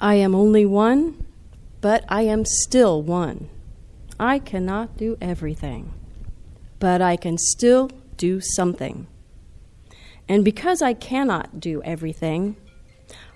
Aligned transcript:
I 0.00 0.14
am 0.14 0.34
only 0.34 0.64
one, 0.64 1.26
but 1.80 2.04
I 2.08 2.22
am 2.22 2.44
still 2.44 3.02
one. 3.02 3.50
I 4.18 4.38
cannot 4.38 4.96
do 4.96 5.18
everything, 5.20 5.92
but 6.78 7.02
I 7.02 7.16
can 7.16 7.36
still 7.36 7.90
do 8.16 8.40
something. 8.40 9.06
And 10.28 10.44
because 10.44 10.80
I 10.80 10.94
cannot 10.94 11.60
do 11.60 11.82
everything, 11.82 12.56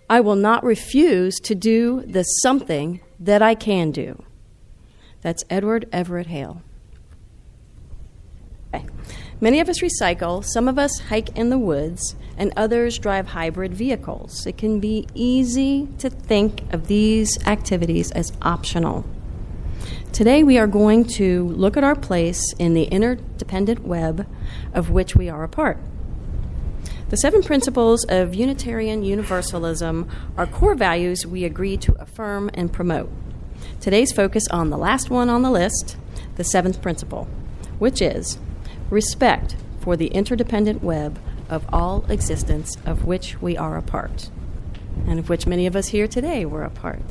I 0.08 0.20
will 0.20 0.36
not 0.36 0.64
refuse 0.64 1.36
to 1.40 1.54
do 1.54 2.02
the 2.06 2.22
something 2.22 3.00
that 3.18 3.42
I 3.42 3.54
can 3.54 3.90
do. 3.90 4.22
That's 5.20 5.44
Edward 5.50 5.88
Everett 5.92 6.28
Hale. 6.28 6.62
Okay. 8.74 8.86
Many 9.40 9.60
of 9.60 9.68
us 9.68 9.80
recycle, 9.80 10.44
some 10.44 10.68
of 10.68 10.78
us 10.78 10.98
hike 11.08 11.36
in 11.36 11.50
the 11.50 11.58
woods, 11.58 12.14
and 12.37 12.53
others 12.57 12.98
drive 12.98 13.29
hybrid 13.29 13.75
vehicles. 13.75 14.46
It 14.46 14.57
can 14.57 14.80
be 14.80 15.07
easy 15.14 15.88
to 15.98 16.11
think 16.11 16.73
of 16.73 16.87
these 16.87 17.45
activities 17.47 18.11
as 18.12 18.33
optional. 18.42 19.05
Today, 20.12 20.45
we 20.45 20.59
are 20.59 20.66
going 20.66 21.05
to 21.16 21.48
look 21.48 21.77
at 21.77 21.84
our 21.84 21.97
place 21.97 22.41
in 22.59 22.75
the 22.75 22.84
interdependent 22.84 23.84
web 23.84 24.27
of 24.73 24.91
which 24.91 25.16
we 25.16 25.28
are 25.28 25.42
a 25.42 25.48
part. 25.48 25.78
The 27.11 27.16
seven 27.16 27.42
principles 27.42 28.05
of 28.09 28.34
Unitarian 28.34 29.05
Universalism 29.05 30.09
are 30.37 30.47
core 30.47 30.75
values 30.75 31.27
we 31.27 31.45
agree 31.45 31.77
to 31.78 31.95
affirm 32.01 32.51
and 32.55 32.73
promote. 32.73 33.11
Today's 33.80 34.12
focus 34.12 34.45
on 34.51 34.70
the 34.70 34.78
last 34.78 35.11
one 35.11 35.28
on 35.28 35.42
the 35.42 35.51
list, 35.51 35.97
the 36.37 36.45
seventh 36.45 36.80
principle, 36.80 37.28
which 37.78 38.01
is 38.01 38.39
respect 38.91 39.56
for 39.80 39.97
the 39.97 40.09
interdependent 40.09 40.83
web 40.83 41.19
of 41.48 41.65
all 41.73 42.05
existence 42.09 42.77
of 42.87 43.05
which 43.05 43.41
we 43.41 43.57
are 43.57 43.77
a 43.77 43.83
part, 43.83 44.30
and 45.07 45.19
of 45.19 45.29
which 45.29 45.47
many 45.47 45.67
of 45.67 45.77
us 45.77 45.89
here 45.89 46.07
today 46.07 46.45
were 46.45 46.62
a 46.62 46.70
part. 46.70 47.03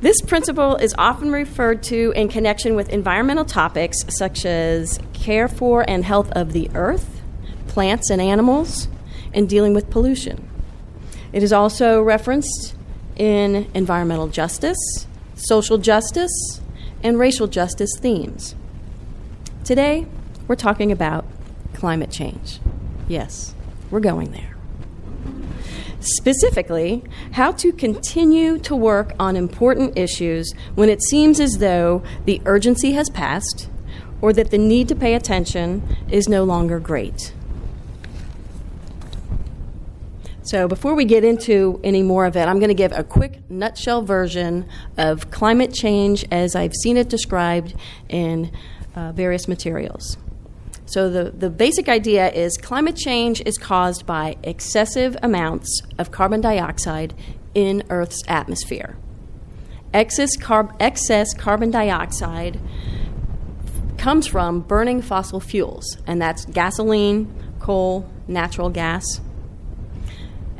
This 0.00 0.20
principle 0.20 0.76
is 0.76 0.94
often 0.98 1.32
referred 1.32 1.82
to 1.84 2.12
in 2.14 2.28
connection 2.28 2.74
with 2.76 2.90
environmental 2.90 3.44
topics 3.44 3.96
such 4.08 4.44
as 4.44 4.98
care 5.14 5.48
for 5.48 5.88
and 5.88 6.04
health 6.04 6.30
of 6.32 6.52
the 6.52 6.70
earth, 6.74 7.22
plants 7.68 8.10
and 8.10 8.20
animals, 8.20 8.88
and 9.32 9.48
dealing 9.48 9.72
with 9.72 9.88
pollution. 9.88 10.48
It 11.32 11.42
is 11.42 11.52
also 11.52 12.02
referenced 12.02 12.74
in 13.16 13.70
environmental 13.74 14.28
justice, 14.28 15.06
social 15.36 15.78
justice, 15.78 16.60
and 17.02 17.18
racial 17.18 17.46
justice 17.46 17.90
themes. 17.98 18.54
Today, 19.64 20.06
we're 20.46 20.54
talking 20.54 20.92
about 20.92 21.24
climate 21.72 22.10
change. 22.10 22.60
Yes, 23.08 23.54
we're 23.90 24.00
going 24.00 24.32
there. 24.32 24.54
Specifically, 26.00 27.02
how 27.32 27.52
to 27.52 27.72
continue 27.72 28.58
to 28.58 28.76
work 28.76 29.12
on 29.18 29.36
important 29.36 29.96
issues 29.96 30.52
when 30.74 30.90
it 30.90 31.02
seems 31.02 31.40
as 31.40 31.58
though 31.58 32.02
the 32.26 32.42
urgency 32.44 32.92
has 32.92 33.08
passed 33.08 33.70
or 34.20 34.32
that 34.32 34.50
the 34.50 34.58
need 34.58 34.88
to 34.88 34.94
pay 34.94 35.14
attention 35.14 35.82
is 36.10 36.28
no 36.28 36.44
longer 36.44 36.78
great. 36.78 37.32
So, 40.42 40.68
before 40.68 40.94
we 40.94 41.06
get 41.06 41.24
into 41.24 41.80
any 41.82 42.02
more 42.02 42.26
of 42.26 42.36
it, 42.36 42.46
I'm 42.46 42.58
going 42.58 42.68
to 42.68 42.74
give 42.74 42.92
a 42.92 43.02
quick 43.02 43.50
nutshell 43.50 44.02
version 44.02 44.68
of 44.98 45.30
climate 45.30 45.72
change 45.72 46.26
as 46.30 46.54
I've 46.54 46.74
seen 46.74 46.98
it 46.98 47.08
described 47.08 47.74
in 48.10 48.52
uh, 48.94 49.12
various 49.12 49.48
materials. 49.48 50.18
So, 50.94 51.10
the, 51.10 51.32
the 51.32 51.50
basic 51.50 51.88
idea 51.88 52.30
is 52.30 52.56
climate 52.56 52.94
change 52.94 53.42
is 53.44 53.58
caused 53.58 54.06
by 54.06 54.36
excessive 54.44 55.16
amounts 55.24 55.82
of 55.98 56.12
carbon 56.12 56.40
dioxide 56.40 57.14
in 57.52 57.82
Earth's 57.90 58.22
atmosphere. 58.28 58.96
Excess, 59.92 60.36
carb- 60.36 60.72
excess 60.78 61.34
carbon 61.34 61.72
dioxide 61.72 62.60
comes 63.98 64.28
from 64.28 64.60
burning 64.60 65.02
fossil 65.02 65.40
fuels, 65.40 65.98
and 66.06 66.22
that's 66.22 66.44
gasoline, 66.44 67.26
coal, 67.58 68.08
natural 68.28 68.70
gas. 68.70 69.20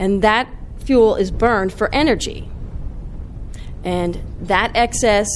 And 0.01 0.21
that 0.23 0.49
fuel 0.79 1.15
is 1.15 1.31
burned 1.31 1.73
for 1.73 1.95
energy. 1.95 2.51
And 3.85 4.21
that 4.41 4.73
excess 4.75 5.29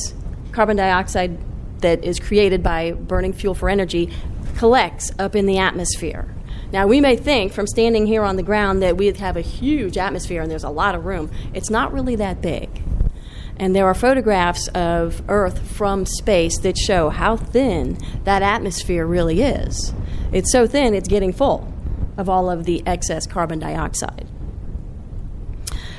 carbon 0.51 0.77
dioxide 0.77 1.39
that 1.83 2.03
is 2.03 2.19
created 2.19 2.65
by 2.65 2.91
burning 2.91 3.33
fuel 3.33 3.55
for 3.55 3.69
energy 3.69 4.11
collects 4.59 5.13
up 5.21 5.37
in 5.37 5.47
the 5.47 5.57
atmosphere. 5.57 6.35
Now, 6.73 6.87
we 6.87 7.01
may 7.01 7.17
think 7.17 7.53
from 7.53 7.67
standing 7.67 8.07
here 8.07 8.25
on 8.25 8.37
the 8.37 8.43
ground 8.43 8.83
that 8.83 8.97
we 8.97 9.07
have 9.07 9.37
a 9.37 9.41
huge 9.41 9.97
atmosphere 9.97 10.43
and 10.43 10.51
there's 10.51 10.65
a 10.65 10.71
lot 10.71 10.95
of 10.95 11.07
room. 11.07 11.31
It's 11.55 11.71
not 11.71 11.93
really 11.93 12.17
that 12.17 12.43
big. 12.43 12.83
And 13.57 13.75
there 13.75 13.87
are 13.87 13.95
photographs 13.95 14.69
of 14.69 15.23
Earth 15.29 15.71
from 15.71 16.05
space 16.05 16.59
that 16.59 16.77
show 16.77 17.09
how 17.09 17.37
thin 17.37 17.99
that 18.25 18.43
atmosphere 18.43 19.07
really 19.07 19.43
is. 19.43 19.95
It's 20.33 20.53
so 20.53 20.67
thin, 20.67 20.93
it's 20.93 21.09
getting 21.09 21.33
full 21.33 21.73
of 22.17 22.29
all 22.29 22.51
of 22.51 22.65
the 22.65 22.83
excess 22.85 23.27
carbon 23.27 23.61
dioxide. 23.61 24.29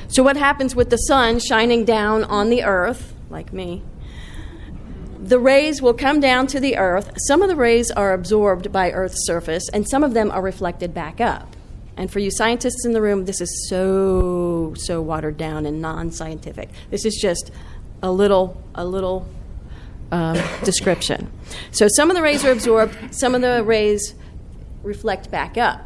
So, 0.08 0.22
what 0.22 0.36
happens 0.36 0.76
with 0.76 0.90
the 0.90 0.96
sun 0.96 1.38
shining 1.38 1.84
down 1.84 2.24
on 2.24 2.50
the 2.50 2.62
Earth, 2.62 3.14
like 3.30 3.52
me? 3.52 3.82
The 5.22 5.38
rays 5.38 5.82
will 5.82 5.92
come 5.92 6.18
down 6.18 6.46
to 6.48 6.60
the 6.60 6.76
earth. 6.76 7.12
Some 7.26 7.42
of 7.42 7.48
the 7.48 7.56
rays 7.56 7.90
are 7.90 8.14
absorbed 8.14 8.72
by 8.72 8.90
Earth's 8.90 9.26
surface, 9.26 9.68
and 9.72 9.88
some 9.88 10.02
of 10.02 10.14
them 10.14 10.30
are 10.30 10.40
reflected 10.40 10.94
back 10.94 11.20
up. 11.20 11.54
And 11.96 12.10
for 12.10 12.20
you 12.20 12.30
scientists 12.30 12.86
in 12.86 12.94
the 12.94 13.02
room, 13.02 13.26
this 13.26 13.40
is 13.42 13.68
so, 13.68 14.72
so 14.76 15.02
watered 15.02 15.36
down 15.36 15.66
and 15.66 15.82
non 15.82 16.10
scientific. 16.10 16.70
This 16.90 17.04
is 17.04 17.16
just 17.20 17.50
a 18.02 18.10
little, 18.10 18.62
a 18.74 18.86
little 18.86 19.28
um, 20.10 20.38
description. 20.64 21.30
So 21.70 21.86
some 21.88 22.10
of 22.10 22.16
the 22.16 22.22
rays 22.22 22.42
are 22.44 22.52
absorbed, 22.52 23.14
some 23.14 23.34
of 23.34 23.42
the 23.42 23.62
rays 23.62 24.14
reflect 24.82 25.30
back 25.30 25.58
up. 25.58 25.84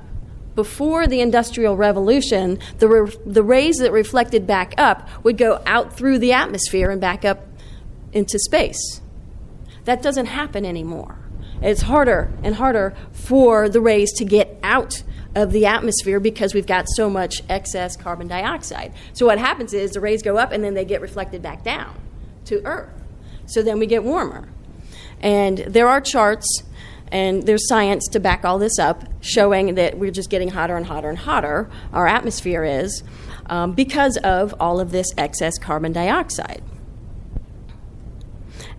Before 0.55 1.09
the 1.09 1.21
Industrial 1.21 1.77
Revolution, 1.77 2.61
the, 2.79 2.87
re- 2.87 3.17
the 3.27 3.43
rays 3.43 3.79
that 3.79 3.91
reflected 3.91 4.47
back 4.47 4.75
up 4.79 5.09
would 5.25 5.37
go 5.37 5.61
out 5.67 5.97
through 5.97 6.21
the 6.21 6.33
atmosphere 6.33 6.91
and 6.91 7.01
back 7.01 7.25
up 7.25 7.45
into 8.13 8.39
space. 8.39 9.01
That 9.85 10.03
doesn't 10.03 10.27
happen 10.27 10.65
anymore. 10.65 11.19
It's 11.63 11.83
harder 11.83 12.33
and 12.43 12.57
harder 12.57 12.95
for 13.13 13.69
the 13.69 13.81
rays 13.81 14.13
to 14.15 14.25
get 14.25 14.59
out 14.63 15.03
of 15.35 15.53
the 15.53 15.67
atmosphere 15.67 16.21
because 16.21 16.55
we've 16.55 16.67
got 16.67 16.87
so 16.95 17.11
much 17.11 17.43
excess 17.49 17.97
carbon 17.97 18.29
dioxide. 18.29 18.93
So 19.13 19.27
what 19.27 19.39
happens 19.39 19.73
is 19.73 19.93
the 19.93 20.01
rays 20.01 20.23
go 20.23 20.37
up 20.37 20.53
and 20.53 20.63
then 20.63 20.75
they 20.75 20.85
get 20.85 21.01
reflected 21.01 21.43
back 21.43 21.65
down 21.65 21.99
to 22.47 22.65
Earth. 22.65 22.93
So 23.47 23.63
then 23.63 23.79
we 23.79 23.87
get 23.87 24.05
warmer. 24.05 24.49
And 25.21 25.59
there 25.59 25.89
are 25.89 26.01
charts 26.01 26.63
and 27.11 27.45
there's 27.45 27.69
science 27.69 28.09
to 28.09 28.21
back 28.21 28.45
all 28.45 28.59
this 28.59 28.79
up 28.79 29.05
showing 29.21 29.75
that 29.77 29.99
we're 29.99 30.11
just 30.11 30.31
getting 30.31 30.49
hotter 30.49 30.77
and 30.77 30.87
hotter 30.87 31.09
and 31.09 31.19
hotter, 31.19 31.71
our 31.93 32.07
atmosphere 32.07 32.65
is, 32.65 33.03
um, 33.47 33.73
because 33.73 34.17
of 34.19 34.55
all 34.59 34.81
of 34.81 34.91
this 34.91 35.07
excess 35.17 35.59
carbon 35.59 35.93
dioxide. 35.93 36.63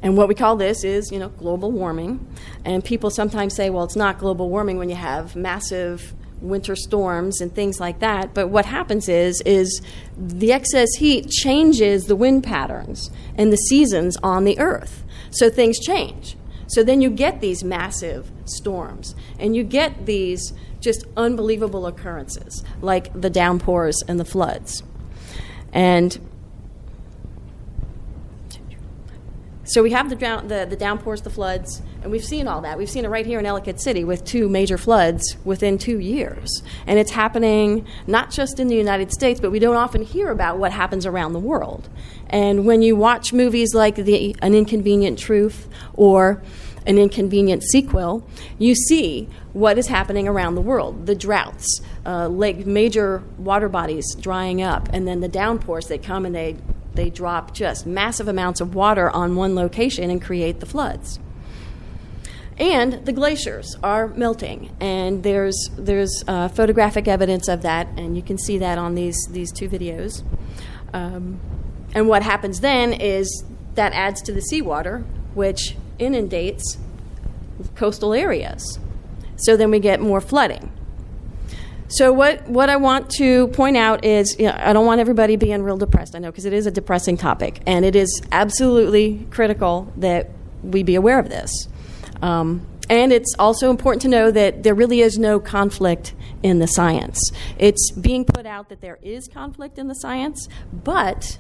And 0.06 0.16
what 0.16 0.28
we 0.28 0.36
call 0.36 0.56
this 0.56 0.84
is, 0.84 1.12
you 1.12 1.18
know, 1.18 1.30
global 1.30 1.72
warming. 1.72 2.28
And 2.64 2.86
people 2.86 3.10
sometimes 3.10 3.56
say, 3.56 3.72
well, 3.72 3.84
it's 3.84 3.96
not 3.96 4.20
global 4.20 4.52
warming 4.52 4.78
when 4.78 4.88
you 4.88 4.96
have 4.96 5.36
massive 5.36 6.14
winter 6.40 6.76
storms 6.76 7.42
and 7.42 7.52
things 7.52 7.80
like 7.80 8.02
that. 8.02 8.36
But 8.36 8.50
what 8.50 8.68
happens 8.68 9.10
is, 9.10 9.42
is 9.48 9.82
the 10.16 10.52
excess 10.52 10.90
heat 11.00 11.32
changes 11.32 12.06
the 12.06 12.16
wind 12.16 12.44
patterns 12.44 13.10
and 13.36 13.52
the 13.52 13.58
seasons 13.58 14.16
on 14.22 14.44
the 14.44 14.60
earth. 14.60 15.04
So 15.32 15.50
things 15.50 15.80
change. 15.80 16.38
So 16.68 16.84
then 16.84 17.02
you 17.02 17.10
get 17.10 17.42
these 17.42 17.64
massive 17.64 18.32
storms 18.46 19.16
and 19.40 19.56
you 19.56 19.64
get 19.64 20.06
these 20.06 20.54
just 20.82 21.04
unbelievable 21.18 21.88
occurrences 21.88 22.64
like 22.80 23.12
the 23.20 23.32
downpours 23.32 24.04
and 24.08 24.20
the 24.20 24.26
floods. 24.26 24.84
And 25.74 26.20
So 29.68 29.82
we 29.82 29.92
have 29.92 30.12
the, 30.12 30.16
the, 30.16 30.68
the 30.70 30.76
downpours, 30.76 31.24
the 31.24 31.32
floods, 31.32 31.82
and 32.04 32.12
we've 32.12 32.24
seen 32.24 32.48
all 32.48 32.62
that. 32.62 32.78
We've 32.78 32.90
seen 32.90 33.04
it 33.04 33.08
right 33.08 33.26
here 33.26 33.40
in 33.40 33.48
Ellicott 33.48 33.82
City 33.82 34.04
with 34.04 34.24
two 34.24 34.48
major 34.48 34.78
floods 34.78 35.38
within 35.44 35.80
two 35.80 36.00
years. 36.00 36.62
And 36.86 37.00
it's 37.00 37.10
happening 37.10 37.88
not 38.06 38.30
just 38.30 38.60
in 38.60 38.68
the 38.68 38.76
United 38.76 39.12
States, 39.12 39.40
but 39.40 39.50
we 39.50 39.58
don't 39.58 39.76
often 39.76 40.04
hear 40.04 40.30
about 40.30 40.60
what 40.60 40.72
happens 40.72 41.08
around 41.08 41.34
the 41.34 41.40
world. 41.40 41.90
And 42.30 42.68
when 42.68 42.84
you 42.84 42.96
watch 42.96 43.34
movies 43.34 43.74
like 43.74 43.96
the, 43.96 44.36
An 44.40 44.54
Inconvenient 44.54 45.18
Truth 45.18 45.68
or 45.96 46.44
An 46.86 47.00
Inconvenient 47.00 47.64
Sequel, 47.64 48.24
you 48.60 48.76
see 48.76 49.28
what 49.54 49.80
is 49.80 49.88
happening 49.88 50.28
around 50.28 50.54
the 50.54 50.62
world 50.62 51.08
the 51.08 51.16
droughts, 51.16 51.82
uh, 52.06 52.28
lake, 52.28 52.68
major 52.68 53.24
water 53.40 53.68
bodies 53.68 54.06
drying 54.20 54.62
up, 54.62 54.90
and 54.94 55.08
then 55.08 55.22
the 55.22 55.28
downpours 55.28 55.88
that 55.88 56.04
come 56.04 56.24
and 56.24 56.36
they 56.36 56.56
they 56.96 57.10
drop 57.10 57.54
just 57.54 57.86
massive 57.86 58.28
amounts 58.28 58.62
of 58.62 58.76
water 58.76 59.10
on 59.10 59.36
one 59.36 59.56
location 59.56 60.10
and 60.10 60.22
create 60.22 60.60
the 60.60 60.66
floods. 60.66 61.20
And 62.58 63.06
the 63.06 63.12
glaciers 63.12 63.76
are 63.84 64.08
melting, 64.08 64.74
and 64.80 65.24
there's 65.24 65.70
there's 65.78 66.24
uh, 66.26 66.48
photographic 66.48 67.06
evidence 67.08 67.50
of 67.50 67.64
that, 67.64 67.88
and 67.98 68.16
you 68.16 68.24
can 68.24 68.38
see 68.38 68.58
that 68.60 68.78
on 68.78 68.96
these 68.96 69.18
these 69.30 69.52
two 69.52 69.68
videos. 69.68 70.24
Um, 70.94 71.40
and 71.94 72.08
what 72.08 72.24
happens 72.24 72.62
then 72.62 72.94
is 72.94 73.44
that 73.74 73.92
adds 73.92 74.22
to 74.24 74.32
the 74.32 74.42
seawater, 74.42 75.00
which 75.34 75.76
inundates 76.00 76.78
coastal 77.76 78.14
areas. 78.14 78.80
So 79.36 79.58
then 79.58 79.70
we 79.70 79.80
get 79.80 80.00
more 80.00 80.22
flooding. 80.22 80.72
So 81.88 82.12
what, 82.12 82.48
what 82.48 82.70
I 82.70 82.78
want 82.78 83.12
to 83.12 83.48
point 83.50 83.78
out 83.78 84.04
is 84.04 84.36
you 84.40 84.48
know, 84.48 84.56
I 84.58 84.74
don't 84.74 84.86
want 84.86 85.02
everybody 85.02 85.36
being 85.36 85.62
real 85.62 85.78
depressed. 85.78 86.16
I 86.16 86.20
know 86.20 86.32
because 86.32 86.46
it 86.46 86.54
is 86.54 86.66
a 86.66 86.72
depressing 86.72 87.18
topic, 87.18 87.62
and 87.68 87.86
it 87.86 87.96
is 87.96 88.22
absolutely 88.32 89.28
critical 89.30 89.92
that 89.98 90.32
we 90.64 90.84
be 90.84 90.96
aware 90.96 91.20
of 91.20 91.30
this. 91.30 91.68
Um, 92.22 92.66
and 92.90 93.12
it's 93.12 93.34
also 93.38 93.70
important 93.70 94.02
to 94.04 94.08
know 94.08 94.32
that 94.32 94.64
there 94.64 94.76
really 94.76 95.02
is 95.02 95.18
no 95.18 95.40
conflict 95.40 96.14
in 96.44 96.60
the 96.60 96.68
science. 96.68 97.20
It's 97.58 97.92
being 97.92 98.26
put 98.26 98.46
out 98.46 98.70
that 98.70 98.82
there 98.82 99.00
is 99.02 99.28
conflict 99.28 99.80
in 99.80 99.88
the 99.88 99.96
science, 99.96 100.48
but 100.72 101.40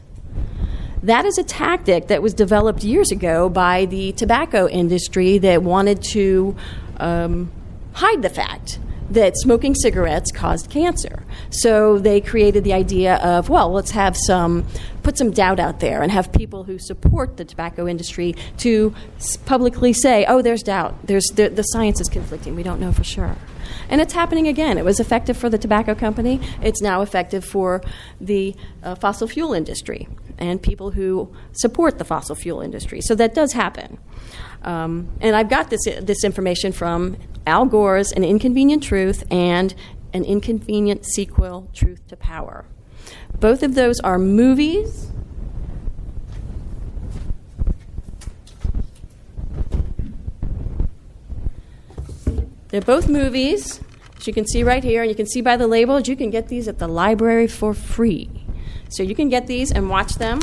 that 1.03 1.25
is 1.25 1.37
a 1.37 1.43
tactic 1.43 2.07
that 2.07 2.21
was 2.21 2.33
developed 2.33 2.83
years 2.83 3.11
ago 3.11 3.47
by 3.47 3.85
the 3.85 4.11
tobacco 4.13 4.67
industry 4.67 5.37
that 5.39 5.61
wanted 5.61 6.01
to 6.01 6.55
um, 6.97 7.51
hide 7.93 8.23
the 8.23 8.29
fact 8.29 8.79
that 9.09 9.37
smoking 9.37 9.75
cigarettes 9.75 10.31
caused 10.31 10.69
cancer. 10.69 11.23
So 11.49 11.99
they 11.99 12.21
created 12.21 12.63
the 12.63 12.73
idea 12.73 13.15
of, 13.17 13.49
well, 13.49 13.71
let's 13.71 13.91
have 13.91 14.17
some, 14.17 14.65
put 15.03 15.17
some 15.17 15.31
doubt 15.31 15.59
out 15.59 15.79
there 15.79 16.01
and 16.01 16.11
have 16.11 16.31
people 16.31 16.63
who 16.63 16.79
support 16.79 17.37
the 17.37 17.45
tobacco 17.45 17.87
industry 17.87 18.35
to 18.57 18.93
publicly 19.45 19.93
say, 19.93 20.25
oh, 20.27 20.41
there's 20.41 20.63
doubt. 20.63 20.95
There's, 21.05 21.27
the, 21.35 21.49
the 21.49 21.63
science 21.63 22.01
is 22.01 22.09
conflicting. 22.09 22.55
We 22.55 22.63
don't 22.63 22.79
know 22.79 22.91
for 22.91 23.03
sure. 23.03 23.35
And 23.89 24.01
it's 24.01 24.13
happening 24.13 24.47
again. 24.47 24.77
It 24.77 24.85
was 24.85 24.99
effective 24.99 25.37
for 25.37 25.49
the 25.49 25.57
tobacco 25.57 25.95
company, 25.95 26.39
it's 26.61 26.81
now 26.81 27.01
effective 27.01 27.45
for 27.45 27.81
the 28.19 28.55
uh, 28.83 28.95
fossil 28.95 29.27
fuel 29.27 29.53
industry 29.53 30.07
and 30.37 30.61
people 30.61 30.91
who 30.91 31.33
support 31.53 31.97
the 31.97 32.05
fossil 32.05 32.35
fuel 32.35 32.61
industry. 32.61 33.01
So 33.01 33.15
that 33.15 33.33
does 33.33 33.53
happen. 33.53 33.97
Um, 34.63 35.09
and 35.21 35.35
I've 35.35 35.49
got 35.49 35.69
this, 35.69 35.81
this 36.01 36.23
information 36.23 36.71
from 36.71 37.17
Al 37.47 37.65
Gore's 37.65 38.11
An 38.11 38.23
Inconvenient 38.23 38.83
Truth 38.83 39.23
and 39.31 39.75
An 40.13 40.23
Inconvenient 40.23 41.05
Sequel 41.05 41.69
Truth 41.73 42.07
to 42.07 42.15
Power. 42.15 42.65
Both 43.39 43.63
of 43.63 43.75
those 43.75 43.99
are 43.99 44.17
movies. 44.17 45.11
They're 52.69 52.81
both 52.81 53.07
movies, 53.07 53.79
as 54.17 54.27
you 54.27 54.33
can 54.33 54.45
see 54.47 54.63
right 54.63 54.83
here, 54.83 55.01
and 55.01 55.09
you 55.09 55.15
can 55.15 55.27
see 55.27 55.41
by 55.41 55.55
the 55.55 55.67
labels, 55.67 56.07
you 56.07 56.15
can 56.15 56.29
get 56.29 56.47
these 56.47 56.67
at 56.67 56.79
the 56.79 56.87
library 56.87 57.47
for 57.47 57.73
free. 57.73 58.29
So 58.89 59.03
you 59.03 59.15
can 59.15 59.29
get 59.29 59.47
these 59.47 59.71
and 59.71 59.89
watch 59.89 60.15
them. 60.15 60.39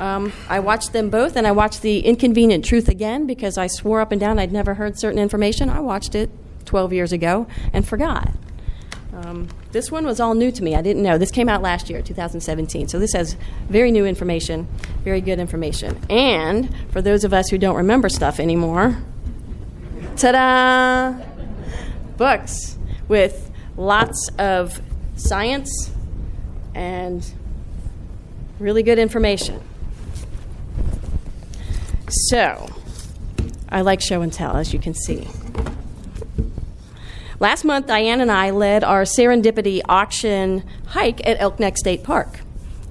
Um, 0.00 0.32
I 0.48 0.60
watched 0.60 0.94
them 0.94 1.10
both, 1.10 1.36
and 1.36 1.46
I 1.46 1.52
watched 1.52 1.82
The 1.82 2.00
Inconvenient 2.00 2.64
Truth 2.64 2.88
again 2.88 3.26
because 3.26 3.58
I 3.58 3.66
swore 3.66 4.00
up 4.00 4.12
and 4.12 4.20
down 4.20 4.38
I'd 4.38 4.50
never 4.50 4.74
heard 4.74 4.98
certain 4.98 5.18
information. 5.18 5.68
I 5.68 5.80
watched 5.80 6.14
it 6.14 6.30
12 6.64 6.94
years 6.94 7.12
ago 7.12 7.46
and 7.74 7.86
forgot. 7.86 8.30
Um, 9.12 9.48
this 9.72 9.90
one 9.90 10.06
was 10.06 10.18
all 10.18 10.34
new 10.34 10.50
to 10.50 10.62
me. 10.62 10.74
I 10.74 10.80
didn't 10.80 11.02
know. 11.02 11.18
This 11.18 11.30
came 11.30 11.50
out 11.50 11.60
last 11.60 11.90
year, 11.90 12.00
2017. 12.00 12.88
So 12.88 12.98
this 12.98 13.12
has 13.12 13.36
very 13.68 13.90
new 13.90 14.06
information, 14.06 14.66
very 15.04 15.20
good 15.20 15.38
information. 15.38 16.00
And 16.08 16.74
for 16.90 17.02
those 17.02 17.22
of 17.24 17.34
us 17.34 17.48
who 17.50 17.58
don't 17.58 17.76
remember 17.76 18.08
stuff 18.08 18.40
anymore, 18.40 18.96
ta 20.16 20.32
da! 20.32 21.24
Books 22.16 22.78
with 23.06 23.50
lots 23.76 24.30
of 24.38 24.80
science 25.16 25.90
and 26.74 27.30
really 28.58 28.82
good 28.82 28.98
information. 28.98 29.60
So, 32.10 32.68
I 33.68 33.82
like 33.82 34.00
show 34.00 34.22
and 34.22 34.32
tell, 34.32 34.56
as 34.56 34.72
you 34.72 34.78
can 34.78 34.94
see. 34.94 35.28
Last 37.38 37.64
month, 37.64 37.86
Diane 37.86 38.20
and 38.20 38.30
I 38.30 38.50
led 38.50 38.84
our 38.84 39.02
serendipity 39.04 39.80
auction 39.88 40.62
hike 40.88 41.26
at 41.26 41.40
Elk 41.40 41.58
Neck 41.58 41.78
State 41.78 42.02
Park. 42.02 42.40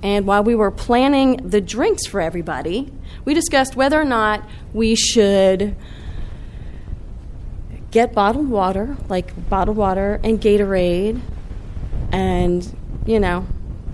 And 0.02 0.26
while 0.26 0.44
we 0.44 0.56
were 0.56 0.72
planning 0.72 1.38
the 1.38 1.62
drinks 1.62 2.08
for 2.08 2.22
everybody, 2.22 2.92
we 3.26 3.34
discussed 3.34 3.76
whether 3.76 4.00
or 4.00 4.06
not 4.06 4.48
we 4.74 4.96
should 4.96 5.76
get 7.92 8.14
bottled 8.14 8.50
water, 8.50 8.98
like 9.10 9.50
bottled 9.50 9.78
water 9.78 10.20
and 10.24 10.42
Gatorade, 10.42 11.20
and, 12.12 12.76
you 13.06 13.20
know, 13.20 13.46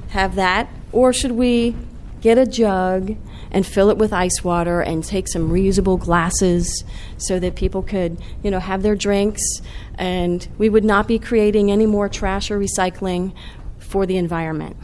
have 0.09 0.35
that, 0.35 0.69
or 0.91 1.11
should 1.11 1.31
we 1.31 1.75
get 2.21 2.37
a 2.37 2.45
jug 2.45 3.15
and 3.55 3.65
fill 3.65 3.89
it 3.89 3.97
with 3.97 4.11
ice 4.11 4.43
water 4.43 4.81
and 4.81 5.01
take 5.01 5.29
some 5.29 5.49
reusable 5.49 5.97
glasses 5.97 6.83
so 7.17 7.39
that 7.39 7.55
people 7.55 7.81
could, 7.81 8.21
you 8.43 8.51
know, 8.51 8.59
have 8.59 8.83
their 8.83 8.95
drinks 8.95 9.41
and 9.97 10.45
we 10.57 10.67
would 10.67 10.83
not 10.83 11.07
be 11.07 11.17
creating 11.17 11.71
any 11.71 11.85
more 11.85 12.09
trash 12.09 12.51
or 12.51 12.59
recycling 12.59 13.33
for 13.79 14.05
the 14.05 14.17
environment. 14.17 14.75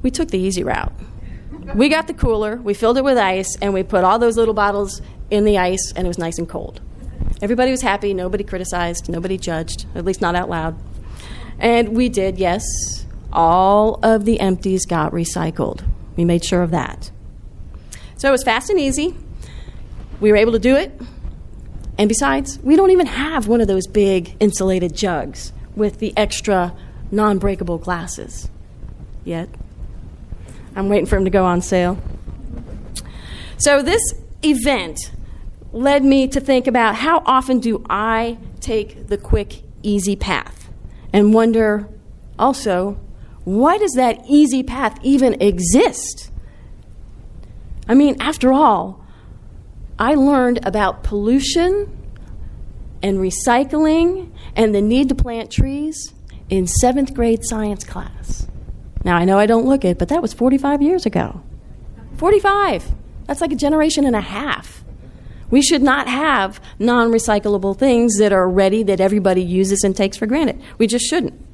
We 0.00 0.12
took 0.12 0.28
the 0.28 0.38
easy 0.38 0.62
route. 0.62 0.92
We 1.74 1.88
got 1.88 2.06
the 2.06 2.14
cooler, 2.14 2.56
we 2.58 2.74
filled 2.74 2.98
it 2.98 3.02
with 3.02 3.18
ice, 3.18 3.56
and 3.60 3.74
we 3.74 3.82
put 3.82 4.04
all 4.04 4.20
those 4.20 4.36
little 4.36 4.54
bottles 4.54 5.02
in 5.30 5.44
the 5.44 5.58
ice, 5.58 5.92
and 5.96 6.06
it 6.06 6.08
was 6.08 6.18
nice 6.18 6.38
and 6.38 6.48
cold. 6.48 6.80
Everybody 7.42 7.72
was 7.72 7.82
happy, 7.82 8.14
nobody 8.14 8.44
criticized, 8.44 9.08
nobody 9.08 9.36
judged, 9.36 9.86
at 9.96 10.04
least 10.04 10.20
not 10.20 10.36
out 10.36 10.48
loud. 10.48 10.78
And 11.58 11.96
we 11.96 12.08
did, 12.08 12.38
yes, 12.38 12.64
all 13.32 13.98
of 14.04 14.24
the 14.24 14.38
empties 14.38 14.86
got 14.86 15.10
recycled. 15.10 15.82
We 16.16 16.24
made 16.24 16.44
sure 16.44 16.62
of 16.62 16.70
that. 16.70 17.10
So 18.16 18.28
it 18.28 18.32
was 18.32 18.42
fast 18.42 18.70
and 18.70 18.80
easy. 18.80 19.16
We 20.20 20.30
were 20.30 20.36
able 20.36 20.52
to 20.52 20.58
do 20.58 20.76
it. 20.76 20.98
And 21.98 22.08
besides, 22.08 22.58
we 22.62 22.76
don't 22.76 22.90
even 22.90 23.06
have 23.06 23.48
one 23.48 23.60
of 23.60 23.68
those 23.68 23.86
big 23.86 24.36
insulated 24.40 24.94
jugs 24.94 25.52
with 25.74 25.98
the 25.98 26.12
extra 26.16 26.74
non 27.10 27.38
breakable 27.38 27.78
glasses 27.78 28.50
yet. 29.24 29.48
I'm 30.74 30.88
waiting 30.88 31.06
for 31.06 31.16
them 31.16 31.24
to 31.24 31.30
go 31.30 31.44
on 31.44 31.62
sale. 31.62 31.98
So, 33.58 33.82
this 33.82 34.00
event 34.42 34.98
led 35.72 36.04
me 36.04 36.28
to 36.28 36.40
think 36.40 36.66
about 36.66 36.94
how 36.94 37.22
often 37.24 37.60
do 37.60 37.84
I 37.88 38.38
take 38.60 39.08
the 39.08 39.16
quick, 39.16 39.62
easy 39.82 40.16
path 40.16 40.70
and 41.12 41.32
wonder 41.32 41.88
also 42.38 42.98
why 43.46 43.78
does 43.78 43.92
that 43.92 44.24
easy 44.28 44.64
path 44.64 44.98
even 45.04 45.40
exist? 45.40 46.32
I 47.88 47.94
mean, 47.94 48.16
after 48.18 48.52
all, 48.52 49.06
I 50.00 50.14
learned 50.14 50.66
about 50.66 51.04
pollution 51.04 51.96
and 53.04 53.18
recycling 53.18 54.32
and 54.56 54.74
the 54.74 54.82
need 54.82 55.08
to 55.10 55.14
plant 55.14 55.52
trees 55.52 56.12
in 56.50 56.66
seventh 56.66 57.14
grade 57.14 57.44
science 57.44 57.84
class. 57.84 58.48
Now, 59.04 59.14
I 59.14 59.24
know 59.24 59.38
I 59.38 59.46
don't 59.46 59.64
look 59.64 59.84
it, 59.84 59.96
but 59.96 60.08
that 60.08 60.20
was 60.20 60.34
45 60.34 60.82
years 60.82 61.06
ago. 61.06 61.40
45! 62.16 62.90
That's 63.28 63.40
like 63.40 63.52
a 63.52 63.56
generation 63.56 64.04
and 64.04 64.16
a 64.16 64.20
half. 64.20 64.82
We 65.50 65.62
should 65.62 65.82
not 65.82 66.08
have 66.08 66.60
non 66.80 67.12
recyclable 67.12 67.78
things 67.78 68.18
that 68.18 68.32
are 68.32 68.50
ready 68.50 68.82
that 68.82 69.00
everybody 69.00 69.42
uses 69.42 69.84
and 69.84 69.94
takes 69.94 70.16
for 70.16 70.26
granted. 70.26 70.60
We 70.78 70.88
just 70.88 71.04
shouldn't. 71.04 71.45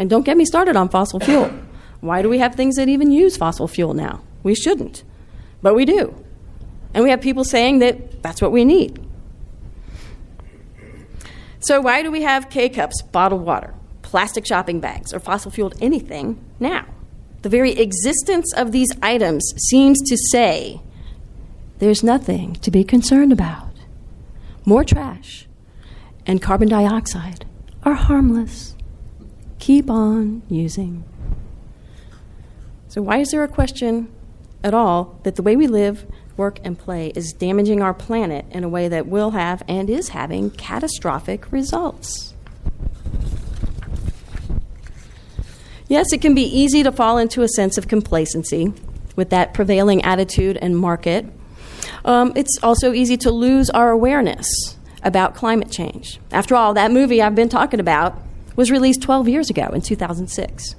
And 0.00 0.08
don't 0.08 0.24
get 0.24 0.38
me 0.38 0.46
started 0.46 0.76
on 0.76 0.88
fossil 0.88 1.20
fuel. 1.28 1.52
Why 2.00 2.22
do 2.22 2.30
we 2.30 2.38
have 2.38 2.54
things 2.54 2.76
that 2.76 2.88
even 2.88 3.12
use 3.12 3.36
fossil 3.36 3.68
fuel 3.68 3.92
now? 3.92 4.22
We 4.42 4.54
shouldn't. 4.54 5.04
But 5.60 5.74
we 5.76 5.84
do. 5.84 6.14
And 6.94 7.04
we 7.04 7.10
have 7.10 7.20
people 7.20 7.44
saying 7.44 7.80
that 7.80 8.22
that's 8.22 8.40
what 8.40 8.50
we 8.50 8.64
need. 8.64 8.98
So, 11.60 11.82
why 11.82 12.02
do 12.02 12.10
we 12.10 12.22
have 12.22 12.48
K 12.48 12.70
cups, 12.70 13.02
bottled 13.02 13.42
water, 13.42 13.74
plastic 14.00 14.46
shopping 14.46 14.80
bags, 14.80 15.12
or 15.12 15.20
fossil 15.20 15.50
fueled 15.50 15.74
anything 15.82 16.42
now? 16.58 16.86
The 17.42 17.50
very 17.50 17.72
existence 17.72 18.52
of 18.54 18.72
these 18.72 18.88
items 19.02 19.52
seems 19.68 20.00
to 20.08 20.16
say 20.30 20.80
there's 21.78 22.02
nothing 22.02 22.54
to 22.54 22.70
be 22.70 22.82
concerned 22.82 23.32
about. 23.32 23.72
More 24.64 24.84
trash 24.84 25.46
and 26.26 26.40
carbon 26.40 26.68
dioxide 26.68 27.44
are 27.82 27.94
harmless 27.94 28.74
keep 29.60 29.88
on 29.88 30.42
using. 30.48 31.04
So, 32.88 33.02
why 33.02 33.18
is 33.18 33.30
there 33.30 33.44
a 33.44 33.48
question 33.48 34.08
at 34.64 34.74
all 34.74 35.20
that 35.22 35.36
the 35.36 35.42
way 35.42 35.54
we 35.54 35.68
live, 35.68 36.06
work, 36.36 36.58
and 36.64 36.76
play 36.76 37.12
is 37.14 37.32
damaging 37.32 37.80
our 37.80 37.94
planet 37.94 38.46
in 38.50 38.64
a 38.64 38.68
way 38.68 38.88
that 38.88 39.06
will 39.06 39.30
have 39.30 39.62
and 39.68 39.88
is 39.88 40.08
having 40.08 40.50
catastrophic 40.50 41.52
results? 41.52 42.34
Yes, 45.86 46.12
it 46.12 46.20
can 46.20 46.34
be 46.34 46.42
easy 46.42 46.82
to 46.82 46.90
fall 46.90 47.18
into 47.18 47.42
a 47.42 47.48
sense 47.48 47.76
of 47.76 47.86
complacency 47.86 48.72
with 49.16 49.30
that 49.30 49.54
prevailing 49.54 50.02
attitude 50.02 50.56
and 50.56 50.76
market. 50.76 51.26
Um, 52.04 52.32
it's 52.34 52.58
also 52.62 52.92
easy 52.92 53.16
to 53.18 53.30
lose 53.30 53.70
our 53.70 53.90
awareness 53.90 54.46
about 55.02 55.34
climate 55.34 55.70
change. 55.70 56.18
After 56.32 56.54
all, 56.54 56.74
that 56.74 56.90
movie 56.90 57.20
I've 57.20 57.34
been 57.34 57.48
talking 57.48 57.80
about 57.80 58.20
was 58.60 58.70
released 58.70 59.00
12 59.00 59.26
years 59.26 59.48
ago 59.48 59.70
in 59.72 59.80
2006. 59.80 60.76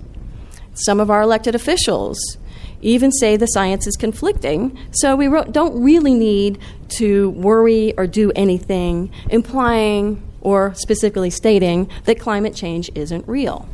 Some 0.75 0.99
of 0.99 1.09
our 1.09 1.23
elected 1.23 1.55
officials 1.55 2.37
even 2.79 3.11
say 3.11 3.37
the 3.37 3.47
science 3.47 3.87
is 3.87 3.95
conflicting, 3.95 4.77
so 4.91 5.15
we 5.15 5.27
don't 5.49 5.81
really 5.81 6.13
need 6.13 6.59
to 6.89 7.31
worry 7.31 7.95
or 7.97 8.05
do 8.05 8.31
anything 8.35 9.09
implying 9.31 10.21
or 10.41 10.75
specifically 10.75 11.31
stating 11.31 11.89
that 12.05 12.19
climate 12.19 12.53
change 12.53 12.91
isn't 12.93 13.27
real. 13.27 13.67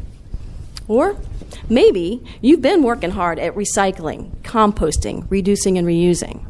Or 0.88 1.18
maybe 1.68 2.24
you've 2.40 2.62
been 2.62 2.84
working 2.84 3.12
hard 3.12 3.40
at 3.40 3.56
recycling, 3.56 4.32
composting, 4.38 5.28
reducing, 5.30 5.78
and 5.78 5.86
reusing. 5.86 6.46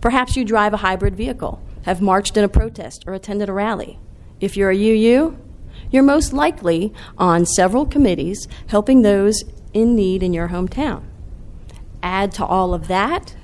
Perhaps 0.00 0.34
you 0.34 0.44
drive 0.44 0.74
a 0.74 0.78
hybrid 0.78 1.14
vehicle, 1.14 1.62
have 1.82 2.02
marched 2.02 2.36
in 2.36 2.42
a 2.42 2.48
protest, 2.48 3.04
or 3.06 3.14
attended 3.14 3.48
a 3.48 3.52
rally. 3.52 4.00
If 4.40 4.56
you're 4.56 4.72
a 4.72 4.76
UU, 4.76 5.36
you're 5.90 6.02
most 6.02 6.32
likely 6.32 6.92
on 7.16 7.46
several 7.46 7.86
committees 7.86 8.46
helping 8.68 9.02
those 9.02 9.44
in 9.72 9.94
need 9.94 10.22
in 10.22 10.32
your 10.32 10.48
hometown. 10.48 11.02
Add 12.02 12.32
to 12.32 12.44
all 12.44 12.74
of 12.74 12.88
that 12.88 13.34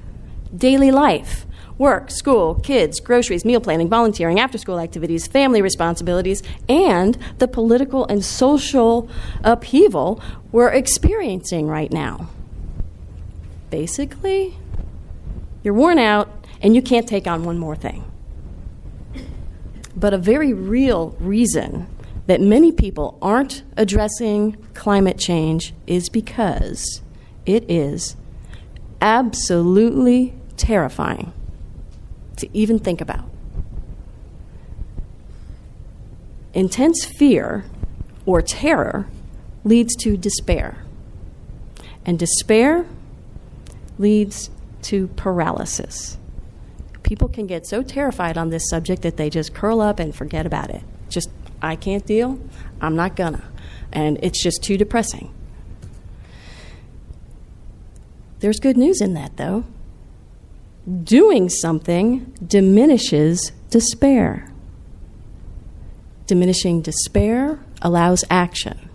daily 0.57 0.91
life 0.91 1.47
work, 1.77 2.09
school, 2.09 2.55
kids, 2.55 3.01
groceries, 3.01 3.45
meal 3.45 3.61
planning, 3.61 3.89
volunteering, 3.89 4.39
after 4.39 4.57
school 4.57 4.79
activities, 4.79 5.27
family 5.27 5.61
responsibilities, 5.61 6.41
and 6.69 7.19
the 7.39 7.49
political 7.49 8.07
and 8.07 8.25
social 8.25 9.09
upheaval 9.43 10.21
we're 10.53 10.69
experiencing 10.69 11.67
right 11.67 11.93
now. 11.93 12.29
Basically, 13.71 14.57
you're 15.65 15.75
worn 15.75 15.99
out 15.99 16.47
and 16.61 16.77
you 16.77 16.83
can't 16.83 17.09
take 17.09 17.27
on 17.27 17.43
one 17.43 17.59
more 17.59 17.75
thing. 17.75 18.05
But 19.97 20.15
a 20.15 20.19
very 20.19 20.53
real 20.53 21.17
reason 21.19 21.89
that 22.27 22.41
many 22.41 22.73
people 22.73 23.19
aren't 23.21 23.63
addressing 23.77 24.57
climate 24.75 25.19
change 25.19 25.75
is 25.87 26.09
because 26.09 27.03
it 27.45 27.71
is 27.71 28.17
absolutely 29.01 30.35
terrifying 30.57 31.33
to 32.37 32.49
even 32.57 32.79
think 32.79 33.01
about. 33.01 33.25
Intense 36.55 37.05
fear 37.05 37.65
or 38.25 38.41
terror 38.41 39.07
leads 39.65 39.95
to 39.97 40.17
despair, 40.17 40.79
and 42.07 42.19
despair 42.19 42.87
leads 43.99 44.51
to 44.83 45.09
paralysis. 45.09 46.17
People 47.03 47.29
can 47.29 47.47
get 47.47 47.67
so 47.67 47.83
terrified 47.83 48.39
on 48.39 48.51
this 48.51 48.69
subject 48.69 49.03
that 49.03 49.17
they 49.17 49.29
just 49.29 49.53
curl 49.53 49.81
up 49.81 49.99
and 49.99 50.15
forget 50.15 50.47
about 50.47 50.71
it. 50.71 50.83
I 51.65 51.77
can't 51.77 52.05
deal, 52.05 52.39
I'm 52.81 52.95
not 52.95 53.17
gonna. 53.17 53.45
And 53.93 54.19
it's 54.23 54.43
just 54.43 54.63
too 54.63 54.77
depressing. 54.77 55.33
There's 58.41 58.61
good 58.61 58.77
news 58.77 59.01
in 59.01 59.15
that, 59.15 59.37
though 59.37 59.65
doing 61.03 61.49
something 61.49 62.33
diminishes 62.47 63.53
despair. 63.71 64.51
Diminishing 66.27 66.83
despair 66.83 67.59
allows 67.83 68.25
action. 68.31 68.89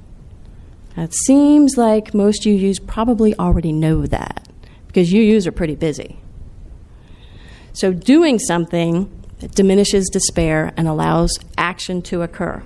it 0.98 1.14
seems 1.14 1.78
like 1.78 2.14
most 2.14 2.44
UUs 2.44 2.86
probably 2.86 3.38
already 3.38 3.72
know 3.72 4.06
that 4.06 4.48
because 4.88 5.12
UUs 5.12 5.46
are 5.46 5.52
pretty 5.52 5.76
busy. 5.76 6.20
So, 7.74 7.94
doing 7.94 8.40
something 8.40 9.10
diminishes 9.48 10.10
despair 10.10 10.74
and 10.75 10.88
allows 10.88 11.38
action 11.58 12.01
to 12.03 12.22
occur. 12.22 12.62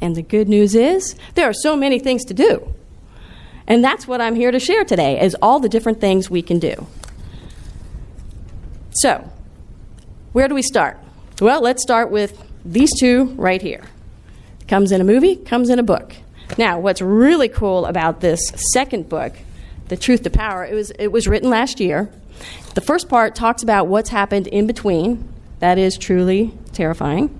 And 0.00 0.16
the 0.16 0.22
good 0.22 0.48
news 0.48 0.74
is 0.74 1.14
there 1.34 1.48
are 1.48 1.54
so 1.54 1.76
many 1.76 1.98
things 1.98 2.24
to 2.26 2.34
do. 2.34 2.74
And 3.66 3.82
that's 3.82 4.06
what 4.06 4.20
I'm 4.20 4.34
here 4.34 4.50
to 4.50 4.58
share 4.58 4.84
today 4.84 5.20
is 5.20 5.34
all 5.40 5.60
the 5.60 5.68
different 5.68 6.00
things 6.00 6.28
we 6.28 6.42
can 6.42 6.58
do. 6.58 6.86
So, 8.90 9.30
where 10.32 10.48
do 10.48 10.54
we 10.54 10.62
start? 10.62 10.98
Well, 11.40 11.60
let's 11.60 11.82
start 11.82 12.10
with 12.10 12.40
these 12.64 12.90
two 12.98 13.24
right 13.36 13.60
here. 13.60 13.84
Comes 14.68 14.92
in 14.92 15.00
a 15.00 15.04
movie, 15.04 15.36
comes 15.36 15.68
in 15.68 15.78
a 15.78 15.82
book. 15.82 16.14
Now, 16.58 16.78
what's 16.78 17.00
really 17.02 17.48
cool 17.48 17.86
about 17.86 18.20
this 18.20 18.40
second 18.72 19.08
book, 19.08 19.34
The 19.88 19.96
Truth 19.96 20.22
to 20.22 20.30
Power, 20.30 20.64
it 20.64 20.74
was, 20.74 20.90
it 20.92 21.08
was 21.08 21.26
written 21.26 21.50
last 21.50 21.80
year. 21.80 22.10
The 22.74 22.80
first 22.80 23.08
part 23.08 23.34
talks 23.34 23.62
about 23.62 23.88
what's 23.88 24.10
happened 24.10 24.46
in 24.46 24.66
between. 24.66 25.28
That 25.64 25.78
is 25.78 25.96
truly 25.96 26.52
terrifying. 26.74 27.34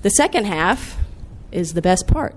The 0.00 0.08
second 0.08 0.46
half 0.46 0.96
is 1.52 1.74
the 1.74 1.82
best 1.82 2.06
part. 2.06 2.34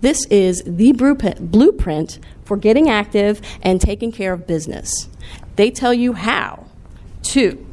This 0.00 0.26
is 0.26 0.64
the 0.66 0.90
blueprint 0.90 2.18
for 2.44 2.56
getting 2.56 2.88
active 2.90 3.40
and 3.62 3.80
taking 3.80 4.10
care 4.10 4.32
of 4.32 4.48
business. 4.48 5.08
They 5.54 5.70
tell 5.70 5.94
you 5.94 6.14
how 6.14 6.66
Two, 7.22 7.64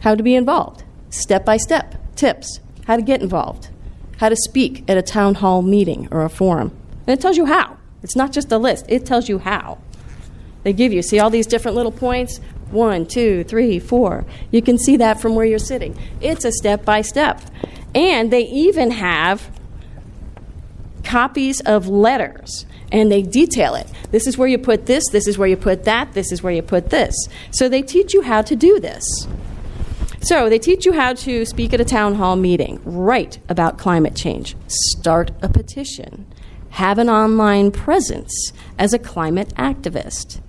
how 0.00 0.14
to 0.14 0.22
be 0.22 0.34
involved, 0.34 0.84
step 1.10 1.44
by 1.44 1.58
step, 1.58 1.96
tips, 2.16 2.60
how 2.86 2.96
to 2.96 3.02
get 3.02 3.20
involved, 3.20 3.68
how 4.20 4.30
to 4.30 4.36
speak 4.36 4.88
at 4.88 4.96
a 4.96 5.02
town 5.02 5.34
hall 5.34 5.60
meeting 5.60 6.08
or 6.10 6.24
a 6.24 6.30
forum. 6.30 6.74
And 7.06 7.18
it 7.18 7.20
tells 7.20 7.36
you 7.36 7.44
how. 7.44 7.76
It's 8.02 8.16
not 8.16 8.32
just 8.32 8.50
a 8.50 8.56
list, 8.56 8.86
it 8.88 9.04
tells 9.04 9.28
you 9.28 9.40
how. 9.40 9.76
They 10.62 10.72
give 10.72 10.92
you, 10.92 11.02
see 11.02 11.18
all 11.18 11.30
these 11.30 11.46
different 11.46 11.76
little 11.76 11.92
points? 11.92 12.38
One, 12.70 13.06
two, 13.06 13.44
three, 13.44 13.78
four. 13.78 14.24
You 14.50 14.62
can 14.62 14.78
see 14.78 14.96
that 14.98 15.20
from 15.20 15.34
where 15.34 15.46
you're 15.46 15.58
sitting. 15.58 15.98
It's 16.20 16.44
a 16.44 16.52
step 16.52 16.84
by 16.84 17.02
step. 17.02 17.40
And 17.94 18.30
they 18.30 18.42
even 18.42 18.92
have 18.92 19.50
copies 21.02 21.60
of 21.62 21.88
letters 21.88 22.66
and 22.92 23.10
they 23.10 23.22
detail 23.22 23.74
it. 23.74 23.88
This 24.10 24.26
is 24.26 24.36
where 24.36 24.48
you 24.48 24.58
put 24.58 24.86
this, 24.86 25.04
this 25.10 25.26
is 25.26 25.38
where 25.38 25.48
you 25.48 25.56
put 25.56 25.84
that, 25.84 26.12
this 26.12 26.32
is 26.32 26.42
where 26.42 26.52
you 26.52 26.62
put 26.62 26.90
this. 26.90 27.14
So 27.50 27.68
they 27.68 27.82
teach 27.82 28.14
you 28.14 28.22
how 28.22 28.42
to 28.42 28.56
do 28.56 28.78
this. 28.80 29.04
So 30.22 30.48
they 30.48 30.58
teach 30.58 30.84
you 30.84 30.92
how 30.92 31.14
to 31.14 31.44
speak 31.46 31.72
at 31.72 31.80
a 31.80 31.84
town 31.84 32.16
hall 32.16 32.36
meeting, 32.36 32.80
write 32.84 33.38
about 33.48 33.78
climate 33.78 34.14
change, 34.14 34.54
start 34.66 35.30
a 35.40 35.48
petition, 35.48 36.26
have 36.70 36.98
an 36.98 37.08
online 37.08 37.70
presence 37.70 38.52
as 38.78 38.92
a 38.92 38.98
climate 38.98 39.54
activist, 39.56 40.40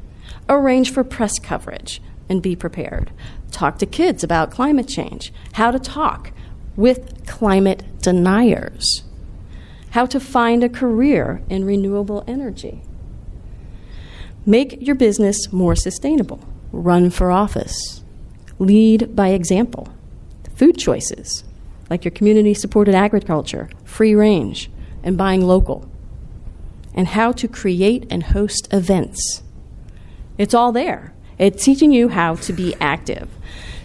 arrange 0.49 0.91
for 0.91 1.03
press 1.03 1.39
coverage 1.39 2.01
and 2.29 2.41
be 2.41 2.55
prepared, 2.55 3.11
talk 3.51 3.77
to 3.79 3.85
kids 3.85 4.23
about 4.23 4.51
climate 4.51 4.87
change, 4.87 5.33
how 5.53 5.71
to 5.71 5.79
talk 5.79 6.31
with 6.75 7.25
climate 7.27 7.83
deniers 8.01 9.03
how 9.91 10.05
to 10.05 10.19
find 10.19 10.63
a 10.63 10.69
career 10.69 11.41
in 11.49 11.65
renewable 11.65 12.23
energy. 12.27 12.81
Make 14.45 14.81
your 14.81 14.95
business 14.95 15.51
more 15.51 15.75
sustainable. 15.75 16.39
Run 16.71 17.09
for 17.09 17.29
office. 17.29 18.03
Lead 18.57 19.15
by 19.15 19.29
example. 19.29 19.89
Food 20.55 20.77
choices, 20.77 21.43
like 21.89 22.05
your 22.05 22.11
community 22.11 22.53
supported 22.53 22.95
agriculture, 22.95 23.69
free 23.83 24.15
range, 24.15 24.71
and 25.03 25.17
buying 25.17 25.41
local. 25.41 25.89
And 26.93 27.07
how 27.07 27.31
to 27.33 27.47
create 27.47 28.07
and 28.09 28.23
host 28.23 28.67
events. 28.71 29.43
It's 30.41 30.55
all 30.55 30.71
there. 30.71 31.13
It's 31.37 31.63
teaching 31.63 31.91
you 31.91 32.09
how 32.09 32.33
to 32.33 32.51
be 32.51 32.73
active. 32.81 33.29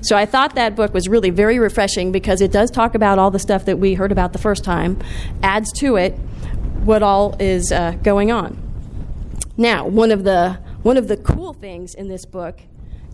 So 0.00 0.16
I 0.16 0.25
thought 0.25 0.54
that 0.54 0.75
book 0.75 0.94
was 0.94 1.06
really 1.06 1.28
very 1.28 1.58
refreshing 1.58 2.12
because 2.12 2.40
it 2.40 2.50
does 2.50 2.70
talk 2.70 2.94
about 2.94 3.18
all 3.18 3.30
the 3.30 3.38
stuff 3.38 3.66
that 3.66 3.78
we 3.78 3.92
heard 3.92 4.10
about 4.10 4.32
the 4.32 4.38
first 4.38 4.64
time, 4.64 4.98
adds 5.42 5.70
to 5.75 5.96
it 5.96 6.12
what 6.82 7.02
all 7.02 7.36
is 7.38 7.70
uh, 7.70 7.98
going 8.02 8.32
on. 8.32 8.56
Now, 9.58 9.86
one 9.86 10.10
of 10.10 10.25
the 10.25 10.58
one 10.82 10.96
of 10.96 11.08
the 11.08 11.18
cool 11.18 11.52
things 11.52 11.94
in 11.94 12.08
this 12.08 12.25
book 12.25 12.62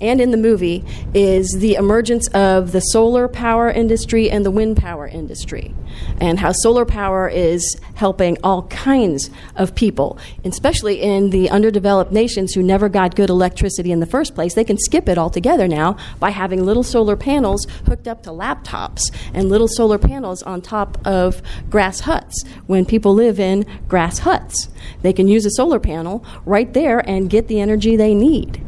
and 0.03 0.21
in 0.21 0.33
the 0.33 0.37
movie 0.37 0.85
is 1.15 1.49
the 1.59 1.77
emergence 1.77 2.29
of 2.35 2.73
the 2.73 2.81
solar 2.81 3.29
power 3.29 3.71
industry 3.71 4.31
and 4.31 4.45
the 4.45 4.51
wind 4.51 4.77
power 4.77 5.07
industry, 5.07 5.75
and 6.21 6.41
how 6.41 6.53
solar 6.53 6.85
power 6.85 7.29
is 7.29 7.81
helping 7.95 8.37
all 8.43 8.65
kinds 8.65 9.31
of 9.57 9.75
people, 9.75 10.19
especially 10.45 11.01
in 11.01 11.31
the 11.31 11.49
underdeveloped 11.49 12.13
nations 12.13 12.53
who 12.53 12.63
never 12.63 12.89
got 12.89 13.15
good 13.15 13.31
electricity 13.31 13.93
in 13.93 14.01
the 14.01 14.07
first 14.07 14.35
place. 14.35 14.55
They 14.55 14.65
can 14.65 14.79
skip 14.79 15.09
it 15.09 15.17
altogether 15.17 15.69
now 15.69 15.97
by 16.19 16.31
having 16.31 16.65
little 16.65 16.83
solar 16.83 17.17
panels 17.17 17.67
hooked 17.87 18.09
up 18.09 18.25
to 18.25 18.31
laptops 18.31 19.03
and 19.33 19.49
little 19.49 19.69
solar 19.69 19.99
panels 19.99 20.43
on 20.43 20.61
top 20.61 20.99
of 21.07 21.41
grass 21.71 22.01
huts 22.01 22.45
when 22.67 22.85
people 22.85 23.15
live 23.15 23.39
in 23.39 23.65
grass 23.89 24.19
huts. 24.19 24.69
They 25.03 25.13
can 25.13 25.29
use 25.29 25.47
a 25.47 25.51
solar 25.51 25.79
panel 25.79 26.25
right 26.45 26.73
there 26.73 26.99
and 27.09 27.31
get 27.31 27.47
the 27.47 27.61
energy 27.61 27.95
they 27.95 28.15
need. 28.15 28.61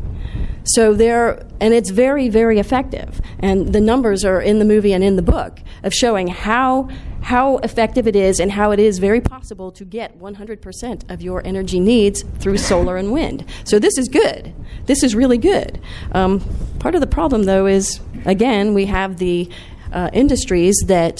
So 0.64 0.94
there, 0.94 1.46
and 1.60 1.74
it's 1.74 1.90
very, 1.90 2.28
very 2.28 2.58
effective. 2.58 3.20
And 3.38 3.72
the 3.72 3.80
numbers 3.80 4.24
are 4.24 4.40
in 4.40 4.58
the 4.58 4.64
movie 4.64 4.92
and 4.92 5.04
in 5.04 5.16
the 5.16 5.22
book 5.22 5.60
of 5.82 5.92
showing 5.92 6.28
how 6.28 6.88
how 7.24 7.56
effective 7.58 8.06
it 8.06 8.14
is 8.14 8.38
and 8.38 8.52
how 8.52 8.70
it 8.70 8.78
is 8.78 8.98
very 8.98 9.20
possible 9.20 9.72
to 9.72 9.82
get 9.82 10.20
100% 10.20 11.10
of 11.10 11.22
your 11.22 11.40
energy 11.46 11.80
needs 11.80 12.22
through 12.38 12.58
solar 12.58 12.98
and 12.98 13.12
wind. 13.12 13.46
So 13.64 13.78
this 13.78 13.96
is 13.96 14.08
good. 14.08 14.54
This 14.84 15.02
is 15.02 15.14
really 15.14 15.38
good. 15.38 15.80
Um, 16.12 16.40
part 16.80 16.94
of 16.94 17.00
the 17.00 17.06
problem, 17.06 17.44
though, 17.44 17.64
is 17.64 17.98
again 18.26 18.74
we 18.74 18.84
have 18.86 19.16
the 19.16 19.48
uh, 19.90 20.10
industries 20.12 20.76
that 20.86 21.18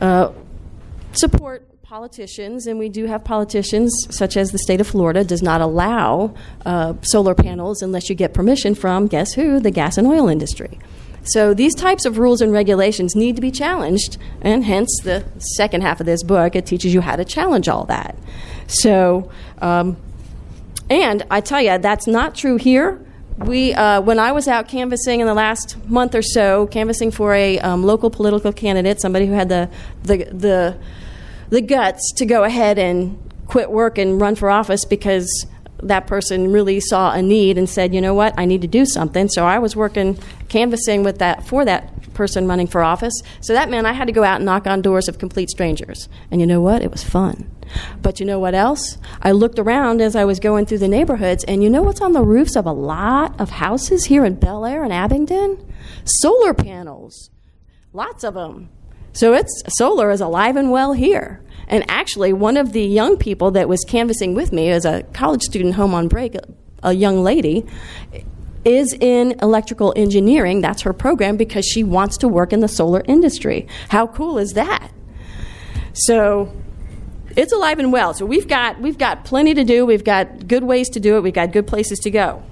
uh, 0.00 0.32
support 1.12 1.66
politicians, 1.90 2.68
and 2.68 2.78
we 2.78 2.88
do 2.88 3.06
have 3.06 3.24
politicians, 3.24 3.92
such 4.10 4.36
as 4.36 4.52
the 4.52 4.58
state 4.58 4.80
of 4.80 4.86
Florida, 4.86 5.24
does 5.24 5.42
not 5.42 5.60
allow 5.60 6.32
uh, 6.64 6.94
solar 7.02 7.34
panels 7.34 7.82
unless 7.82 8.08
you 8.08 8.14
get 8.14 8.32
permission 8.32 8.76
from, 8.76 9.08
guess 9.08 9.32
who, 9.32 9.58
the 9.58 9.72
gas 9.72 9.98
and 9.98 10.06
oil 10.06 10.28
industry. 10.28 10.78
So 11.24 11.52
these 11.52 11.74
types 11.74 12.04
of 12.04 12.16
rules 12.16 12.40
and 12.40 12.52
regulations 12.52 13.16
need 13.16 13.34
to 13.34 13.42
be 13.42 13.50
challenged, 13.50 14.18
and 14.40 14.64
hence 14.64 15.00
the 15.02 15.24
second 15.56 15.82
half 15.82 15.98
of 15.98 16.06
this 16.06 16.22
book, 16.22 16.54
it 16.54 16.64
teaches 16.64 16.94
you 16.94 17.00
how 17.00 17.16
to 17.16 17.24
challenge 17.24 17.68
all 17.68 17.86
that. 17.86 18.16
So, 18.68 19.28
um, 19.60 19.96
and 20.88 21.24
I 21.28 21.40
tell 21.40 21.60
you, 21.60 21.76
that's 21.78 22.06
not 22.06 22.36
true 22.36 22.56
here. 22.56 23.04
We, 23.36 23.74
uh, 23.74 24.00
when 24.00 24.20
I 24.20 24.30
was 24.30 24.46
out 24.46 24.68
canvassing 24.68 25.18
in 25.18 25.26
the 25.26 25.34
last 25.34 25.76
month 25.88 26.14
or 26.14 26.22
so, 26.22 26.68
canvassing 26.68 27.10
for 27.10 27.34
a 27.34 27.58
um, 27.58 27.82
local 27.82 28.10
political 28.10 28.52
candidate, 28.52 29.00
somebody 29.00 29.26
who 29.26 29.32
had 29.32 29.48
the, 29.48 29.68
the, 30.04 30.16
the, 30.26 30.78
the 31.50 31.60
guts 31.60 32.12
to 32.16 32.26
go 32.26 32.44
ahead 32.44 32.78
and 32.78 33.18
quit 33.46 33.70
work 33.70 33.98
and 33.98 34.20
run 34.20 34.34
for 34.34 34.48
office 34.48 34.84
because 34.84 35.46
that 35.82 36.06
person 36.06 36.52
really 36.52 36.80
saw 36.80 37.12
a 37.12 37.22
need 37.22 37.58
and 37.58 37.68
said, 37.68 37.94
you 37.94 38.00
know 38.00 38.14
what, 38.14 38.34
I 38.38 38.44
need 38.44 38.62
to 38.62 38.68
do 38.68 38.84
something. 38.84 39.28
So 39.28 39.46
I 39.46 39.58
was 39.58 39.74
working 39.74 40.18
canvassing 40.48 41.02
with 41.02 41.18
that 41.18 41.46
for 41.46 41.64
that 41.64 42.12
person 42.14 42.46
running 42.46 42.66
for 42.66 42.82
office. 42.82 43.14
So 43.40 43.52
that 43.54 43.70
meant 43.70 43.86
I 43.86 43.92
had 43.92 44.06
to 44.06 44.12
go 44.12 44.24
out 44.24 44.36
and 44.36 44.44
knock 44.44 44.66
on 44.66 44.82
doors 44.82 45.08
of 45.08 45.18
complete 45.18 45.50
strangers. 45.50 46.08
And 46.30 46.40
you 46.40 46.46
know 46.46 46.60
what? 46.60 46.82
It 46.82 46.90
was 46.90 47.02
fun. 47.02 47.50
But 48.02 48.20
you 48.20 48.26
know 48.26 48.38
what 48.38 48.54
else? 48.54 48.98
I 49.22 49.32
looked 49.32 49.58
around 49.58 50.00
as 50.00 50.16
I 50.16 50.24
was 50.24 50.40
going 50.40 50.66
through 50.66 50.78
the 50.78 50.88
neighborhoods, 50.88 51.44
and 51.44 51.62
you 51.62 51.70
know 51.70 51.82
what's 51.82 52.00
on 52.00 52.12
the 52.12 52.22
roofs 52.22 52.56
of 52.56 52.66
a 52.66 52.72
lot 52.72 53.40
of 53.40 53.50
houses 53.50 54.06
here 54.06 54.24
in 54.24 54.34
Bel 54.34 54.66
Air 54.66 54.82
and 54.82 54.92
Abingdon? 54.92 55.72
Solar 56.04 56.52
panels. 56.52 57.30
Lots 57.92 58.24
of 58.24 58.34
them. 58.34 58.70
So 59.12 59.34
it's 59.34 59.62
solar 59.76 60.10
is 60.10 60.20
alive 60.20 60.56
and 60.56 60.70
well 60.70 60.92
here. 60.92 61.42
And 61.66 61.84
actually, 61.88 62.32
one 62.32 62.56
of 62.56 62.72
the 62.72 62.82
young 62.82 63.16
people 63.16 63.52
that 63.52 63.68
was 63.68 63.84
canvassing 63.86 64.34
with 64.34 64.52
me 64.52 64.70
as 64.70 64.84
a 64.84 65.04
college 65.12 65.42
student 65.42 65.74
home 65.74 65.94
on 65.94 66.08
break, 66.08 66.34
a 66.82 66.92
young 66.92 67.22
lady, 67.22 67.64
is 68.64 68.92
in 69.00 69.38
electrical 69.40 69.92
engineering. 69.96 70.60
That's 70.60 70.82
her 70.82 70.92
program 70.92 71.36
because 71.36 71.64
she 71.64 71.84
wants 71.84 72.18
to 72.18 72.28
work 72.28 72.52
in 72.52 72.60
the 72.60 72.68
solar 72.68 73.02
industry. 73.06 73.68
How 73.88 74.06
cool 74.06 74.38
is 74.38 74.54
that? 74.54 74.90
So 75.92 76.52
it's 77.36 77.52
alive 77.52 77.78
and 77.78 77.92
well. 77.92 78.14
So 78.14 78.26
we've 78.26 78.48
got 78.48 78.80
we've 78.80 78.98
got 78.98 79.24
plenty 79.24 79.54
to 79.54 79.64
do. 79.64 79.86
We've 79.86 80.04
got 80.04 80.48
good 80.48 80.64
ways 80.64 80.88
to 80.90 81.00
do 81.00 81.16
it. 81.16 81.22
We've 81.22 81.32
got 81.32 81.52
good 81.52 81.66
places 81.66 81.98
to 82.00 82.10
go. 82.10 82.42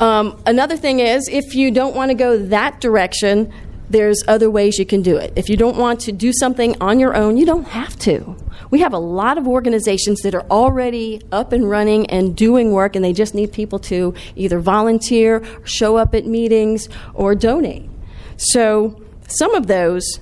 Um, 0.00 0.42
another 0.46 0.76
thing 0.76 1.00
is, 1.00 1.28
if 1.28 1.54
you 1.54 1.70
don't 1.70 1.94
want 1.94 2.10
to 2.10 2.14
go 2.14 2.38
that 2.46 2.80
direction, 2.80 3.52
there's 3.90 4.22
other 4.28 4.48
ways 4.48 4.78
you 4.78 4.86
can 4.86 5.02
do 5.02 5.16
it. 5.16 5.32
If 5.34 5.48
you 5.48 5.56
don't 5.56 5.76
want 5.76 6.00
to 6.00 6.12
do 6.12 6.32
something 6.32 6.80
on 6.80 7.00
your 7.00 7.14
own, 7.14 7.36
you 7.36 7.44
don't 7.44 7.64
have 7.64 7.98
to. 8.00 8.36
We 8.70 8.80
have 8.80 8.92
a 8.92 8.98
lot 8.98 9.36
of 9.36 9.48
organizations 9.48 10.20
that 10.20 10.32
are 10.32 10.46
already 10.48 11.20
up 11.32 11.52
and 11.52 11.68
running 11.68 12.06
and 12.06 12.36
doing 12.36 12.72
work, 12.72 12.94
and 12.94 13.04
they 13.04 13.12
just 13.12 13.34
need 13.34 13.52
people 13.52 13.80
to 13.80 14.14
either 14.36 14.60
volunteer, 14.60 15.42
show 15.64 15.96
up 15.96 16.14
at 16.14 16.24
meetings, 16.24 16.88
or 17.14 17.34
donate. 17.34 17.90
So, 18.36 19.02
some 19.26 19.54
of 19.56 19.66
those 19.66 20.20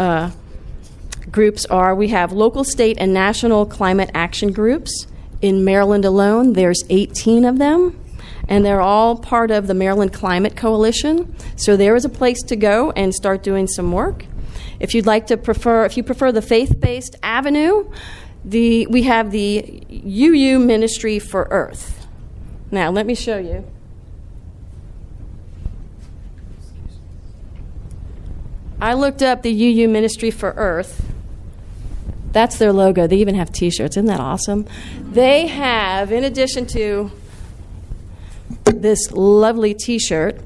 uh, 0.00 0.32
groups 1.30 1.64
are 1.66 1.94
we 1.94 2.08
have 2.08 2.32
local, 2.32 2.64
state, 2.64 2.96
and 2.98 3.14
national 3.14 3.66
climate 3.66 4.10
action 4.14 4.52
groups. 4.52 5.06
In 5.40 5.64
Maryland 5.64 6.04
alone, 6.04 6.54
there's 6.54 6.82
18 6.88 7.44
of 7.44 7.58
them 7.58 7.96
and 8.48 8.64
they're 8.64 8.80
all 8.80 9.16
part 9.16 9.50
of 9.50 9.66
the 9.66 9.74
Maryland 9.74 10.12
Climate 10.12 10.56
Coalition. 10.56 11.34
So 11.56 11.76
there 11.76 11.96
is 11.96 12.04
a 12.04 12.08
place 12.08 12.42
to 12.44 12.56
go 12.56 12.90
and 12.92 13.14
start 13.14 13.42
doing 13.42 13.66
some 13.66 13.92
work. 13.92 14.26
If 14.78 14.94
you'd 14.94 15.06
like 15.06 15.26
to 15.28 15.36
prefer, 15.36 15.84
if 15.84 15.96
you 15.96 16.02
prefer 16.02 16.32
the 16.32 16.42
faith-based 16.42 17.16
avenue, 17.22 17.90
the 18.44 18.86
we 18.86 19.02
have 19.02 19.30
the 19.30 19.82
UU 19.90 20.58
Ministry 20.60 21.18
for 21.18 21.48
Earth. 21.50 22.06
Now, 22.70 22.90
let 22.90 23.06
me 23.06 23.14
show 23.14 23.38
you. 23.38 23.64
I 28.80 28.92
looked 28.92 29.22
up 29.22 29.42
the 29.42 29.50
UU 29.50 29.88
Ministry 29.88 30.30
for 30.30 30.50
Earth. 30.56 31.04
That's 32.32 32.58
their 32.58 32.72
logo. 32.72 33.06
They 33.06 33.16
even 33.16 33.34
have 33.34 33.50
t 33.50 33.70
shirts. 33.70 33.96
Isn't 33.96 34.06
that 34.06 34.20
awesome? 34.20 34.66
They 35.00 35.46
have, 35.46 36.12
in 36.12 36.22
addition 36.22 36.66
to 36.66 37.10
this 38.86 39.10
lovely 39.10 39.74
t 39.74 39.98
shirt. 39.98 40.40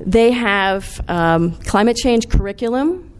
They 0.00 0.32
have 0.32 1.00
um, 1.08 1.52
climate 1.62 1.96
change 1.96 2.28
curriculum 2.28 3.12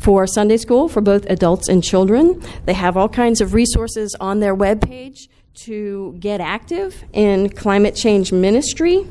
for 0.00 0.26
Sunday 0.26 0.56
school 0.56 0.88
for 0.88 1.00
both 1.00 1.24
adults 1.26 1.68
and 1.68 1.82
children. 1.82 2.42
They 2.66 2.74
have 2.74 2.96
all 2.96 3.08
kinds 3.08 3.40
of 3.40 3.54
resources 3.54 4.16
on 4.20 4.40
their 4.40 4.56
webpage 4.56 5.28
to 5.66 6.16
get 6.18 6.40
active 6.40 7.04
in 7.12 7.50
climate 7.50 7.94
change 7.94 8.32
ministry. 8.32 9.06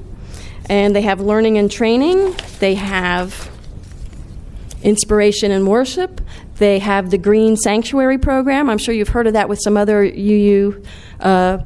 And 0.70 0.94
they 0.94 1.02
have 1.04 1.22
learning 1.22 1.58
and 1.58 1.72
training. 1.72 2.36
They 2.60 2.76
have 2.76 3.50
inspiration 4.82 5.52
and 5.52 5.68
worship. 5.68 6.22
They 6.58 6.80
have 6.80 7.10
the 7.10 7.18
Green 7.18 7.56
Sanctuary 7.58 8.18
program. 8.18 8.70
I'm 8.70 8.78
sure 8.78 8.94
you've 8.94 9.10
heard 9.10 9.28
of 9.28 9.34
that 9.34 9.50
with 9.50 9.60
some 9.62 9.78
other 9.78 10.04
UU 10.04 10.84
uh, 11.20 11.60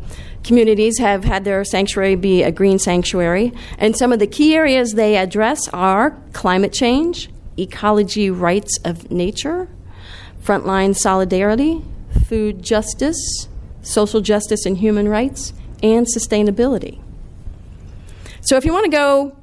communities 0.43 0.97
have 0.99 1.23
had 1.23 1.43
their 1.43 1.63
sanctuary 1.63 2.15
be 2.15 2.43
a 2.43 2.51
green 2.51 2.79
sanctuary. 2.79 3.53
And 3.77 3.95
some 3.95 4.11
of 4.11 4.19
the 4.19 4.27
key 4.27 4.55
areas 4.55 4.93
they 4.93 5.17
address 5.17 5.67
are 5.69 6.17
climate 6.33 6.73
change, 6.73 7.29
ecology 7.57 8.29
rights 8.29 8.79
of 8.83 9.11
nature, 9.11 9.67
frontline 10.43 10.95
solidarity, 10.95 11.83
food 12.27 12.63
justice, 12.63 13.47
social 13.81 14.21
justice 14.21 14.65
and 14.65 14.77
human 14.77 15.07
rights, 15.07 15.53
and 15.83 16.05
sustainability. 16.07 16.99
So 18.41 18.57
if 18.57 18.65
you 18.65 18.73
want 18.73 18.85
to 18.85 18.91
go 18.91 19.37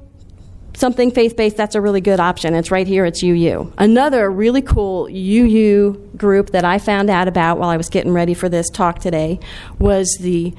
something 0.79 1.11
faith 1.11 1.35
based, 1.35 1.57
that's 1.57 1.75
a 1.75 1.81
really 1.81 2.01
good 2.01 2.19
option. 2.19 2.55
It's 2.55 2.71
right 2.71 2.87
here, 2.87 3.05
it's 3.05 3.21
UU. 3.21 3.71
Another 3.77 4.31
really 4.31 4.61
cool 4.61 5.07
UU 5.07 6.11
group 6.15 6.51
that 6.51 6.63
I 6.63 6.79
found 6.79 7.09
out 7.09 7.27
about 7.27 7.59
while 7.59 7.69
I 7.69 7.77
was 7.77 7.89
getting 7.89 8.13
ready 8.13 8.33
for 8.33 8.49
this 8.49 8.69
talk 8.69 8.99
today 8.99 9.39
was 9.77 10.17
the 10.21 10.53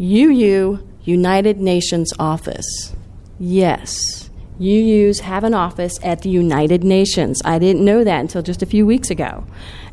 UU 0.00 0.78
United 1.02 1.60
Nations 1.60 2.12
office. 2.18 2.94
Yes, 3.38 4.30
UUs 4.60 5.20
have 5.20 5.42
an 5.42 5.54
office 5.54 5.98
at 6.02 6.22
the 6.22 6.30
United 6.30 6.84
Nations. 6.84 7.42
I 7.44 7.58
didn't 7.58 7.84
know 7.84 8.04
that 8.04 8.20
until 8.20 8.42
just 8.42 8.62
a 8.62 8.66
few 8.66 8.86
weeks 8.86 9.10
ago. 9.10 9.44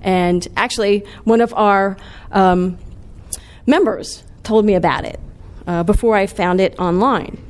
And 0.02 0.48
actually, 0.56 1.06
one 1.24 1.42
of 1.42 1.54
our 1.56 1.98
um, 2.32 2.78
members 3.66 4.24
told 4.44 4.66
me 4.66 4.76
about 4.76 5.06
it 5.06 5.20
uh, 5.66 5.84
before 5.84 6.16
I 6.16 6.28
found 6.28 6.62
it 6.62 6.80
online. 6.80 7.44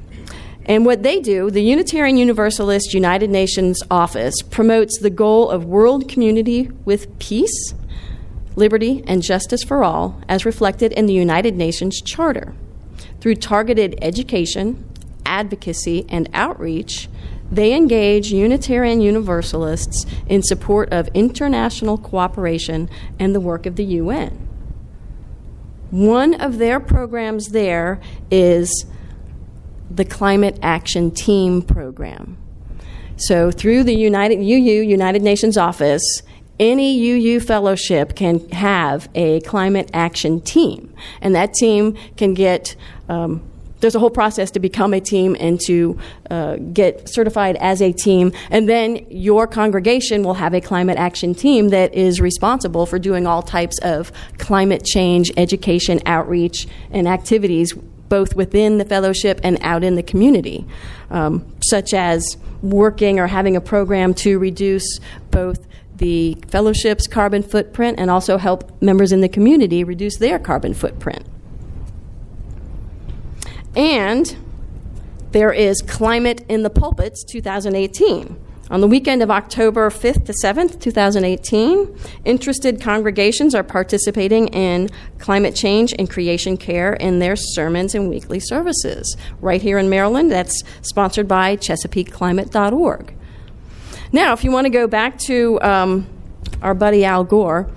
And 0.65 0.85
what 0.85 1.03
they 1.03 1.19
do, 1.19 1.49
the 1.49 1.63
Unitarian 1.63 2.17
Universalist 2.17 2.93
United 2.93 3.29
Nations 3.29 3.81
office 3.89 4.35
promotes 4.41 4.99
the 4.99 5.09
goal 5.09 5.49
of 5.49 5.65
world 5.65 6.07
community 6.07 6.69
with 6.85 7.17
peace 7.19 7.73
liberty, 8.55 9.03
and 9.07 9.21
justice 9.21 9.63
for 9.63 9.83
all, 9.83 10.21
as 10.27 10.45
reflected 10.45 10.91
in 10.93 11.05
the 11.05 11.13
United 11.13 11.55
Nations 11.55 12.01
Charter. 12.01 12.53
Through 13.19 13.35
targeted 13.35 13.97
education, 14.01 14.87
advocacy, 15.25 16.05
and 16.09 16.29
outreach, 16.33 17.07
they 17.51 17.73
engage 17.73 18.31
Unitarian 18.31 19.01
Universalists 19.01 20.05
in 20.27 20.41
support 20.41 20.91
of 20.91 21.09
international 21.13 21.97
cooperation 21.97 22.89
and 23.19 23.35
the 23.35 23.41
work 23.41 23.65
of 23.65 23.75
the 23.75 23.83
UN. 23.83 24.47
One 25.89 26.33
of 26.33 26.57
their 26.57 26.79
programs 26.79 27.47
there 27.47 27.99
is 28.29 28.85
the 29.95 30.05
Climate 30.05 30.57
Action 30.61 31.11
Team 31.11 31.61
program. 31.61 32.37
So, 33.17 33.51
through 33.51 33.83
the 33.83 33.93
United 33.93 34.39
UU 34.39 34.81
United 34.81 35.21
Nations 35.21 35.57
office, 35.57 36.23
any 36.59 36.97
UU 37.11 37.39
fellowship 37.39 38.15
can 38.15 38.47
have 38.49 39.09
a 39.15 39.41
climate 39.41 39.89
action 39.93 40.41
team, 40.41 40.93
and 41.21 41.35
that 41.35 41.53
team 41.53 41.97
can 42.17 42.33
get. 42.33 42.75
Um, 43.09 43.41
there's 43.81 43.95
a 43.95 43.99
whole 43.99 44.11
process 44.11 44.51
to 44.51 44.59
become 44.59 44.93
a 44.93 44.99
team 45.01 45.35
and 45.39 45.59
to 45.61 45.97
uh, 46.29 46.57
get 46.57 47.09
certified 47.09 47.55
as 47.55 47.81
a 47.81 47.91
team. 47.91 48.31
And 48.51 48.69
then 48.69 49.07
your 49.09 49.47
congregation 49.47 50.21
will 50.21 50.35
have 50.35 50.53
a 50.53 50.61
climate 50.61 50.99
action 50.99 51.33
team 51.33 51.69
that 51.69 51.95
is 51.95 52.21
responsible 52.21 52.85
for 52.85 52.99
doing 52.99 53.25
all 53.25 53.41
types 53.41 53.79
of 53.79 54.11
climate 54.37 54.85
change 54.85 55.31
education, 55.35 55.99
outreach, 56.05 56.67
and 56.91 57.07
activities, 57.07 57.73
both 58.11 58.35
within 58.35 58.77
the 58.77 58.83
fellowship 58.83 59.39
and 59.41 59.57
out 59.61 59.85
in 59.85 59.95
the 59.95 60.03
community, 60.03 60.67
um, 61.11 61.49
such 61.63 61.93
as 61.93 62.35
working 62.61 63.21
or 63.21 63.27
having 63.27 63.55
a 63.55 63.61
program 63.61 64.13
to 64.13 64.37
reduce 64.37 64.99
both 65.31 65.65
the 65.95 66.37
fellowship's 66.49 67.07
carbon 67.07 67.41
footprint 67.41 67.97
and 67.97 68.11
also 68.11 68.37
help 68.37 68.69
members 68.81 69.13
in 69.13 69.21
the 69.21 69.29
community 69.29 69.85
reduce 69.85 70.17
their 70.17 70.37
carbon 70.37 70.73
footprint. 70.73 71.23
And 73.77 74.35
there 75.31 75.53
is 75.53 75.81
Climate 75.81 76.43
in 76.49 76.63
the 76.63 76.69
Pulpits 76.69 77.23
2018. 77.23 78.37
On 78.71 78.79
the 78.79 78.87
weekend 78.87 79.21
of 79.21 79.29
October 79.29 79.89
5th 79.89 80.27
to 80.27 80.33
7th, 80.41 80.79
2018, 80.79 81.93
interested 82.23 82.79
congregations 82.79 83.53
are 83.53 83.63
participating 83.63 84.47
in 84.47 84.89
climate 85.19 85.53
change 85.53 85.93
and 85.99 86.09
creation 86.09 86.55
care 86.55 86.93
in 86.93 87.19
their 87.19 87.35
sermons 87.35 87.93
and 87.95 88.09
weekly 88.09 88.39
services. 88.39 89.17
Right 89.41 89.61
here 89.61 89.77
in 89.77 89.89
Maryland, 89.89 90.31
that's 90.31 90.63
sponsored 90.83 91.27
by 91.27 91.57
ChesapeakeClimate.org. 91.57 93.13
Now, 94.13 94.31
if 94.31 94.45
you 94.45 94.51
want 94.51 94.63
to 94.67 94.71
go 94.71 94.87
back 94.87 95.17
to 95.19 95.61
um, 95.61 96.07
our 96.61 96.73
buddy 96.73 97.03
Al 97.03 97.25
Gore, 97.25 97.69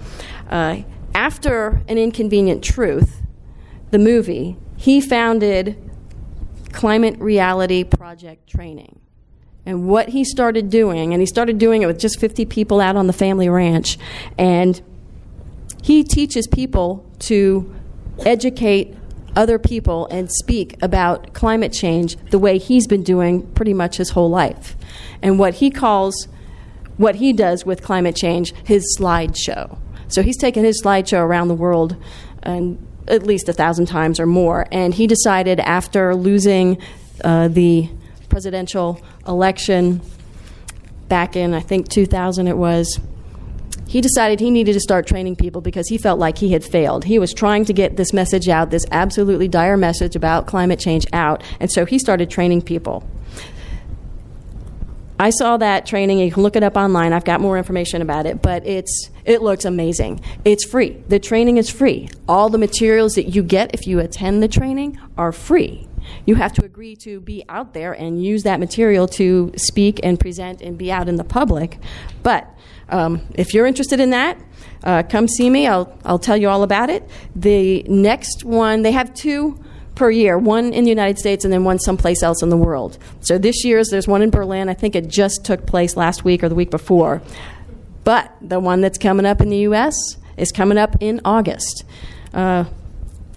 uh, 0.49 0.83
after 1.13 1.83
An 1.89 1.99
Inconvenient 1.99 2.63
Truth, 2.63 3.21
the 3.91 3.99
movie, 3.99 4.57
he 4.77 5.01
founded 5.01 5.77
Climate 6.71 7.19
Reality 7.19 7.83
Project 7.83 8.49
Training 8.49 9.01
and 9.67 9.89
what 9.89 10.11
he 10.11 10.25
started 10.25 10.69
doing, 10.69 11.13
and 11.13 11.23
he 11.23 11.27
started 11.27 11.59
doing 11.59 11.83
it 11.83 11.87
with 11.87 11.99
just 11.99 12.21
50 12.21 12.45
people 12.47 12.81
out 12.81 12.97
on 12.97 13.07
the 13.07 13.13
family 13.13 13.49
ranch. 13.49 13.99
And 14.37 14.81
he 15.83 16.05
teaches 16.05 16.47
people 16.47 17.05
to 17.21 17.75
educate 18.21 18.95
other 19.37 19.59
people 19.59 20.07
and 20.11 20.31
speak 20.31 20.77
about 20.83 21.33
climate 21.33 21.73
change 21.73 22.17
the 22.31 22.39
way 22.39 22.59
he's 22.59 22.87
been 22.87 23.03
doing 23.03 23.47
pretty 23.53 23.75
much 23.75 23.97
his 23.97 24.11
whole 24.11 24.31
life. 24.31 24.77
And 25.23 25.39
what 25.39 25.55
he 25.55 25.71
calls, 25.71 26.29
what 26.97 27.17
he 27.17 27.33
does 27.33 27.67
with 27.67 27.83
climate 27.83 28.17
change, 28.17 28.55
his 28.65 28.97
slideshow. 28.99 29.79
So 30.09 30.23
he's 30.23 30.37
taken 30.37 30.65
his 30.65 30.83
slideshow 30.83 31.21
around 31.21 31.49
the 31.49 31.55
world 31.55 31.97
and 32.43 32.87
at 33.09 33.27
least 33.27 33.49
a 33.49 33.53
thousand 33.53 33.87
times 33.87 34.21
or 34.21 34.27
more. 34.27 34.67
And 34.71 34.95
he 34.95 35.07
decided 35.07 35.59
after 35.61 36.15
losing 36.15 36.79
uh, 37.25 37.49
the 37.49 37.91
presidential 38.35 39.01
election 39.29 40.01
back 41.09 41.37
in, 41.37 41.55
I 41.55 41.61
think, 41.61 41.89
2000 41.89 42.49
it 42.49 42.57
was, 42.57 42.99
he 43.87 44.01
decided 44.01 44.41
he 44.41 44.51
needed 44.51 44.73
to 44.73 44.81
start 44.81 45.07
training 45.07 45.37
people 45.37 45.61
because 45.61 45.89
he 45.89 45.97
felt 45.97 46.19
like 46.19 46.39
he 46.39 46.51
had 46.51 46.65
failed. 46.65 47.05
He 47.05 47.21
was 47.21 47.33
trying 47.33 47.65
to 47.67 47.73
get 47.73 47.97
this 47.97 48.13
message 48.13 48.49
out, 48.49 48.73
this 48.73 48.87
absolutely 48.91 49.47
dire 49.47 49.77
message 49.77 50.17
about 50.17 50.49
climate 50.49 50.81
change 50.81 51.07
out, 51.13 51.45
and 51.61 51.71
so 51.71 51.85
he 51.85 51.97
started 51.97 52.29
training 52.29 52.63
people. 52.63 53.09
I 55.21 55.31
saw 55.31 55.57
that 55.59 55.87
training. 55.87 56.19
You 56.19 56.33
can 56.33 56.43
look 56.43 56.57
it 56.57 56.65
up 56.65 56.77
online. 56.77 57.13
I've 57.13 57.25
got 57.25 57.41
more 57.41 57.57
information 57.57 58.03
about 58.03 58.27
it, 58.27 58.43
but 58.43 58.67
it's 58.67 59.11
it 59.25 59.43
looks 59.43 59.65
amazing. 59.65 60.23
It's 60.45 60.65
free. 60.65 61.01
The 61.07 61.21
training 61.21 61.59
is 61.59 61.71
free. 61.71 62.09
All 62.29 62.49
the 62.49 62.59
materials 62.59 63.15
that 63.15 63.29
you 63.29 63.45
get 63.45 63.73
if 63.75 63.87
you 63.87 64.01
attend 64.01 64.43
the 64.43 64.49
training 64.49 64.99
are 65.17 65.31
free 65.31 65.87
you 66.27 66.35
have 66.37 66.53
to 66.55 66.65
agree 66.65 66.97
to 66.97 67.21
be 67.21 67.45
out 67.49 67.75
there 67.75 67.93
and 67.93 68.23
use 68.23 68.43
that 68.45 68.61
material 68.61 69.07
to 69.09 69.53
speak 69.57 70.01
and 70.03 70.19
present 70.19 70.61
and 70.61 70.79
be 70.79 70.91
out 70.91 71.09
in 71.09 71.17
the 71.17 71.25
public. 71.25 71.79
But 72.23 72.49
um, 72.89 73.23
if 73.35 73.55
you're 73.55 73.67
interested 73.67 74.01
in 74.01 74.11
that, 74.11 74.39
uh, 74.83 75.03
come 75.03 75.29
see 75.29 75.49
me. 75.49 75.67
I'll, 75.67 75.97
I'll 76.05 76.19
tell 76.19 76.37
you 76.37 76.49
all 76.49 76.63
about 76.63 76.91
it. 76.91 77.09
The 77.35 77.83
next 77.85 78.45
one, 78.45 78.83
they 78.83 78.93
have 78.93 79.15
two 79.15 79.59
per 79.95 80.11
year, 80.11 80.37
one 80.37 80.73
in 80.73 80.85
the 80.85 80.91
United 80.91 81.19
States 81.19 81.45
and 81.45 81.53
then 81.53 81.65
one 81.65 81.79
someplace 81.79 82.23
else 82.23 82.43
in 82.43 82.49
the 82.49 82.57
world. 82.57 82.99
So 83.21 83.39
this 83.39 83.65
year's, 83.65 83.89
there's 83.89 84.09
one 84.09 84.23
in 84.23 84.31
Berlin. 84.31 84.69
I 84.69 84.75
think 84.75 84.97
it 84.97 85.09
just 85.09 85.45
took 85.45 85.67
place 85.67 85.97
last 85.97 86.25
week 86.25 86.43
or 86.43 86.49
the 86.49 86.55
week 86.55 86.71
before. 86.71 87.23
But 88.03 88.35
the 88.41 88.61
one 88.61 88.81
that's 88.81 88.99
coming 88.99 89.25
up 89.25 89.41
in 89.41 89.49
the 89.49 89.59
U.S. 89.59 89.95
is 90.37 90.53
coming 90.53 90.77
up 90.77 90.97
in 91.01 91.21
August. 91.25 91.85
Uh, 92.33 92.65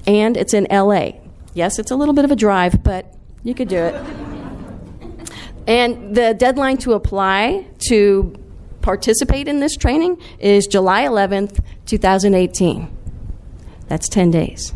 and 0.06 0.36
it's 0.36 0.54
in 0.54 0.68
LA. 0.70 1.12
Yes, 1.58 1.80
it's 1.80 1.90
a 1.90 1.96
little 1.96 2.14
bit 2.14 2.24
of 2.24 2.30
a 2.30 2.36
drive, 2.36 2.84
but 2.84 3.12
you 3.44 3.56
could 3.56 3.68
do 3.68 3.78
it. 3.78 3.96
and 5.66 6.16
the 6.16 6.36
deadline 6.36 6.78
to 6.78 6.94
apply 6.94 7.66
to 7.90 8.36
participate 8.82 9.48
in 9.48 9.60
this 9.60 9.76
training 9.76 10.22
is 10.38 10.68
July 10.68 11.06
11th, 11.06 11.60
2018. 11.88 12.96
That's 13.88 14.08
10 14.08 14.30
days. 14.30 14.72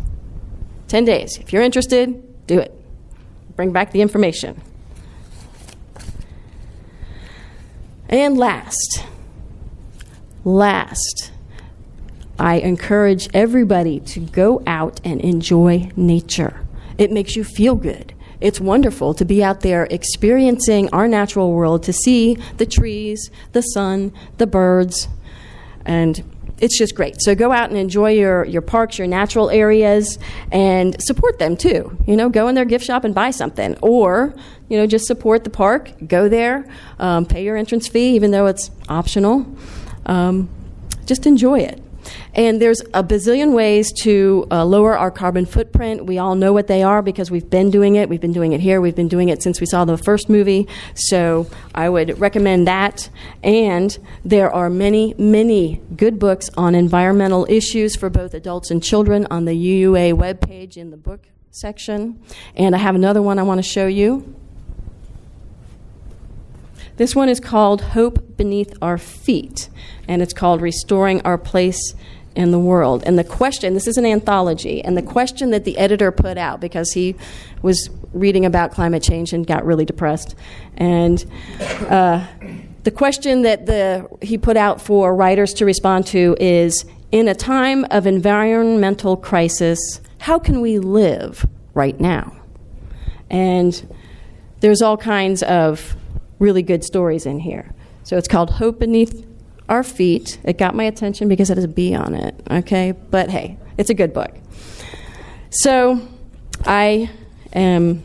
10 0.87 1.05
days. 1.05 1.37
If 1.37 1.53
you're 1.53 1.61
interested, 1.61 2.47
do 2.47 2.57
it. 2.57 2.73
Bring 3.55 3.71
back 3.71 3.91
the 3.91 4.01
information. 4.01 4.59
And 8.09 8.39
last, 8.39 9.05
last, 10.43 11.31
I 12.39 12.55
encourage 12.55 13.29
everybody 13.35 13.99
to 13.99 14.19
go 14.19 14.63
out 14.65 14.99
and 15.03 15.21
enjoy 15.21 15.91
nature. 15.95 16.65
It 17.01 17.11
makes 17.11 17.35
you 17.35 17.43
feel 17.43 17.73
good. 17.73 18.13
It's 18.41 18.61
wonderful 18.61 19.15
to 19.15 19.25
be 19.25 19.43
out 19.43 19.61
there 19.61 19.87
experiencing 19.89 20.87
our 20.93 21.07
natural 21.07 21.51
world, 21.51 21.81
to 21.83 21.93
see 21.93 22.37
the 22.57 22.65
trees, 22.67 23.31
the 23.53 23.61
sun, 23.61 24.13
the 24.37 24.45
birds, 24.45 25.07
and 25.83 26.23
it's 26.59 26.77
just 26.77 26.93
great. 26.93 27.19
So 27.19 27.33
go 27.33 27.51
out 27.51 27.69
and 27.69 27.77
enjoy 27.79 28.11
your, 28.11 28.45
your 28.45 28.61
parks, 28.61 28.99
your 28.99 29.07
natural 29.07 29.49
areas, 29.49 30.19
and 30.51 30.95
support 31.01 31.39
them 31.39 31.57
too. 31.57 31.97
You 32.05 32.15
know, 32.15 32.29
go 32.29 32.47
in 32.49 32.53
their 32.53 32.65
gift 32.65 32.85
shop 32.85 33.03
and 33.03 33.15
buy 33.15 33.31
something. 33.31 33.75
Or, 33.81 34.35
you 34.69 34.77
know, 34.77 34.85
just 34.85 35.07
support 35.07 35.43
the 35.43 35.49
park, 35.49 35.91
go 36.07 36.29
there, 36.29 36.71
um, 36.99 37.25
pay 37.25 37.43
your 37.43 37.57
entrance 37.57 37.87
fee, 37.87 38.13
even 38.13 38.29
though 38.29 38.45
it's 38.45 38.69
optional. 38.87 39.47
Um, 40.05 40.49
just 41.07 41.25
enjoy 41.25 41.61
it. 41.61 41.81
And 42.33 42.61
there's 42.61 42.79
a 42.93 43.03
bazillion 43.03 43.53
ways 43.53 43.91
to 44.03 44.47
uh, 44.49 44.63
lower 44.63 44.97
our 44.97 45.11
carbon 45.11 45.45
footprint. 45.45 46.05
We 46.05 46.17
all 46.17 46.35
know 46.35 46.53
what 46.53 46.67
they 46.67 46.81
are 46.81 47.01
because 47.01 47.29
we've 47.29 47.49
been 47.49 47.69
doing 47.69 47.95
it. 47.95 48.07
We've 48.07 48.21
been 48.21 48.31
doing 48.31 48.53
it 48.53 48.61
here. 48.61 48.79
We've 48.79 48.95
been 48.95 49.09
doing 49.09 49.27
it 49.27 49.43
since 49.43 49.59
we 49.59 49.65
saw 49.65 49.83
the 49.83 49.97
first 49.97 50.29
movie. 50.29 50.67
So 50.95 51.47
I 51.75 51.89
would 51.89 52.19
recommend 52.19 52.67
that. 52.67 53.09
And 53.43 53.97
there 54.23 54.49
are 54.49 54.69
many, 54.69 55.13
many 55.17 55.81
good 55.97 56.19
books 56.19 56.49
on 56.55 56.73
environmental 56.73 57.45
issues 57.49 57.97
for 57.97 58.09
both 58.09 58.33
adults 58.33 58.71
and 58.71 58.81
children 58.81 59.27
on 59.29 59.43
the 59.43 59.53
UUA 59.53 60.13
webpage 60.13 60.77
in 60.77 60.91
the 60.91 60.97
book 60.97 61.27
section. 61.49 62.21
And 62.55 62.75
I 62.75 62.77
have 62.77 62.95
another 62.95 63.21
one 63.21 63.39
I 63.39 63.43
want 63.43 63.57
to 63.59 63.69
show 63.69 63.87
you. 63.87 64.35
This 66.95 67.15
one 67.15 67.29
is 67.29 67.39
called 67.39 67.81
Hope 67.81 68.37
Beneath 68.37 68.73
Our 68.81 68.97
Feet, 68.97 69.69
and 70.07 70.21
it's 70.21 70.33
called 70.33 70.61
Restoring 70.61 71.21
Our 71.21 71.37
Place 71.37 71.95
in 72.35 72.51
the 72.51 72.59
world. 72.59 73.03
And 73.05 73.19
the 73.19 73.23
question 73.23 73.73
this 73.73 73.87
is 73.87 73.97
an 73.97 74.05
anthology, 74.05 74.83
and 74.83 74.95
the 74.97 75.01
question 75.01 75.51
that 75.51 75.65
the 75.65 75.77
editor 75.77 76.11
put 76.11 76.37
out 76.37 76.59
because 76.61 76.91
he 76.91 77.15
was 77.61 77.89
reading 78.13 78.45
about 78.45 78.71
climate 78.71 79.03
change 79.03 79.33
and 79.33 79.45
got 79.45 79.65
really 79.65 79.85
depressed. 79.85 80.35
And 80.77 81.23
uh, 81.89 82.25
the 82.83 82.91
question 82.91 83.43
that 83.43 83.65
the, 83.65 84.07
he 84.21 84.37
put 84.37 84.57
out 84.57 84.81
for 84.81 85.15
writers 85.15 85.53
to 85.55 85.65
respond 85.65 86.07
to 86.07 86.35
is 86.39 86.85
In 87.11 87.27
a 87.27 87.35
time 87.35 87.85
of 87.91 88.07
environmental 88.07 89.17
crisis, 89.17 89.99
how 90.19 90.39
can 90.39 90.61
we 90.61 90.79
live 90.79 91.45
right 91.73 91.99
now? 91.99 92.33
And 93.29 93.95
there's 94.61 94.81
all 94.81 94.95
kinds 94.95 95.43
of 95.43 95.95
really 96.39 96.63
good 96.63 96.83
stories 96.85 97.25
in 97.25 97.39
here. 97.39 97.73
So 98.03 98.17
it's 98.17 98.27
called 98.27 98.51
Hope 98.51 98.79
Beneath 98.79 99.25
our 99.71 99.83
feet. 99.83 100.37
It 100.43 100.57
got 100.57 100.75
my 100.75 100.83
attention 100.83 101.29
because 101.29 101.49
it 101.49 101.55
has 101.55 101.63
a 101.63 101.69
B 101.69 101.95
on 101.95 102.13
it, 102.13 102.35
okay? 102.51 102.91
But 102.91 103.29
hey, 103.29 103.57
it's 103.77 103.89
a 103.89 103.93
good 103.93 104.13
book. 104.13 104.35
So 105.49 106.05
I 106.65 107.09
am 107.53 108.03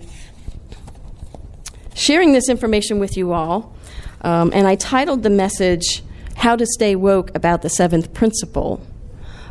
sharing 1.93 2.33
this 2.33 2.49
information 2.49 3.01
with 3.01 3.17
you 3.17 3.33
all, 3.33 3.75
um, 4.21 4.53
and 4.55 4.69
I 4.69 4.77
titled 4.77 5.25
the 5.25 5.31
message, 5.31 6.05
How 6.37 6.55
to 6.55 6.65
Stay 6.67 6.95
Woke 6.95 7.35
About 7.35 7.63
the 7.63 7.69
Seventh 7.69 8.15
Principle. 8.15 8.81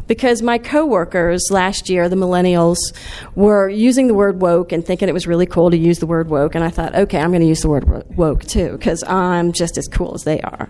Because 0.08 0.42
my 0.42 0.60
coworkers 0.60 1.48
last 1.50 1.90
year, 1.90 2.08
the 2.08 2.16
millennials, 2.16 2.78
were 3.34 3.68
using 3.68 4.08
the 4.08 4.14
word 4.14 4.40
woke 4.40 4.72
and 4.72 4.86
thinking 4.86 5.10
it 5.10 5.14
was 5.14 5.26
really 5.26 5.48
cool 5.48 5.72
to 5.72 5.78
use 5.78 5.98
the 5.98 6.06
word 6.06 6.30
woke. 6.30 6.54
And 6.54 6.64
I 6.64 6.70
thought, 6.70 6.94
okay, 6.94 7.20
I'm 7.20 7.32
going 7.32 7.42
to 7.42 7.48
use 7.48 7.62
the 7.62 7.70
word 7.70 8.06
woke 8.16 8.46
too, 8.46 8.74
because 8.74 9.04
I'm 9.04 9.52
just 9.52 9.78
as 9.78 9.88
cool 9.88 10.14
as 10.14 10.24
they 10.24 10.40
are 10.42 10.70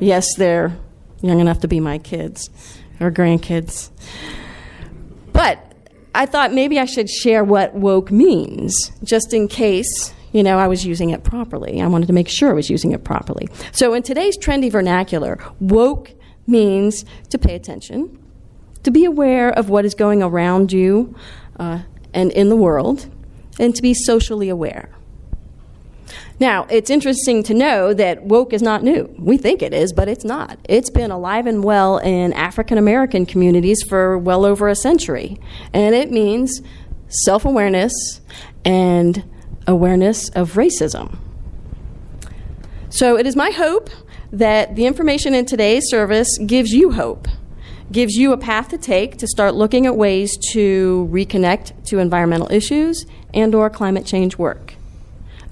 yes, 0.00 0.26
they're 0.36 0.76
young 1.22 1.40
enough 1.40 1.60
to 1.60 1.68
be 1.68 1.80
my 1.80 1.98
kids 1.98 2.50
or 3.00 3.10
grandkids. 3.10 3.90
But 5.32 5.74
I 6.14 6.26
thought 6.26 6.52
maybe 6.52 6.78
I 6.78 6.86
should 6.86 7.10
share 7.10 7.44
what 7.44 7.74
woke 7.74 8.10
means, 8.10 8.92
just 9.02 9.34
in 9.34 9.48
case 9.48 10.14
you 10.32 10.42
know, 10.42 10.58
I 10.58 10.66
was 10.66 10.84
using 10.84 11.10
it 11.10 11.24
properly. 11.24 11.80
I 11.80 11.86
wanted 11.86 12.06
to 12.08 12.12
make 12.12 12.28
sure 12.28 12.50
I 12.50 12.52
was 12.52 12.68
using 12.68 12.92
it 12.92 13.04
properly. 13.04 13.48
So, 13.72 13.94
in 13.94 14.02
today's 14.02 14.36
trendy 14.36 14.70
vernacular, 14.70 15.38
woke 15.60 16.12
means 16.46 17.06
to 17.30 17.38
pay 17.38 17.54
attention, 17.54 18.22
to 18.82 18.90
be 18.90 19.06
aware 19.06 19.50
of 19.50 19.70
what 19.70 19.86
is 19.86 19.94
going 19.94 20.22
around 20.22 20.72
you 20.72 21.14
uh, 21.58 21.80
and 22.12 22.30
in 22.32 22.50
the 22.50 22.56
world, 22.56 23.08
and 23.58 23.74
to 23.74 23.80
be 23.80 23.94
socially 23.94 24.50
aware. 24.50 24.90
Now, 26.38 26.66
it's 26.68 26.90
interesting 26.90 27.42
to 27.44 27.54
know 27.54 27.94
that 27.94 28.24
woke 28.24 28.52
is 28.52 28.60
not 28.60 28.82
new. 28.82 29.14
We 29.18 29.38
think 29.38 29.62
it 29.62 29.72
is, 29.72 29.94
but 29.94 30.06
it's 30.06 30.24
not. 30.24 30.58
It's 30.68 30.90
been 30.90 31.10
alive 31.10 31.46
and 31.46 31.64
well 31.64 31.96
in 31.98 32.34
African 32.34 32.76
American 32.76 33.24
communities 33.24 33.82
for 33.88 34.18
well 34.18 34.44
over 34.44 34.68
a 34.68 34.76
century. 34.76 35.40
And 35.72 35.94
it 35.94 36.10
means 36.10 36.60
self 37.08 37.46
awareness 37.46 37.92
and 38.64 39.24
awareness 39.66 40.28
of 40.30 40.52
racism. 40.52 41.18
So 42.90 43.16
it 43.16 43.26
is 43.26 43.34
my 43.34 43.50
hope 43.50 43.88
that 44.30 44.76
the 44.76 44.86
information 44.86 45.34
in 45.34 45.46
today's 45.46 45.84
service 45.88 46.38
gives 46.44 46.72
you 46.72 46.92
hope, 46.92 47.28
gives 47.90 48.14
you 48.14 48.32
a 48.32 48.36
path 48.36 48.68
to 48.68 48.78
take 48.78 49.16
to 49.18 49.26
start 49.26 49.54
looking 49.54 49.86
at 49.86 49.96
ways 49.96 50.36
to 50.52 51.08
reconnect 51.10 51.86
to 51.86 51.98
environmental 51.98 52.50
issues 52.52 53.06
and 53.32 53.54
or 53.54 53.70
climate 53.70 54.04
change 54.04 54.36
work. 54.36 54.74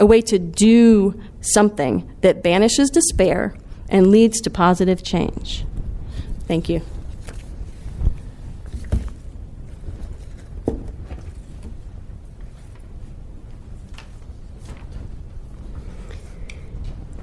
A 0.00 0.07
way 0.07 0.20
to 0.22 0.38
do 0.38 1.20
something 1.40 2.11
that 2.20 2.42
banishes 2.42 2.90
despair 2.90 3.54
and 3.88 4.11
leads 4.11 4.40
to 4.40 4.50
positive 4.50 5.02
change. 5.02 5.64
Thank 6.46 6.68
you. 6.68 6.83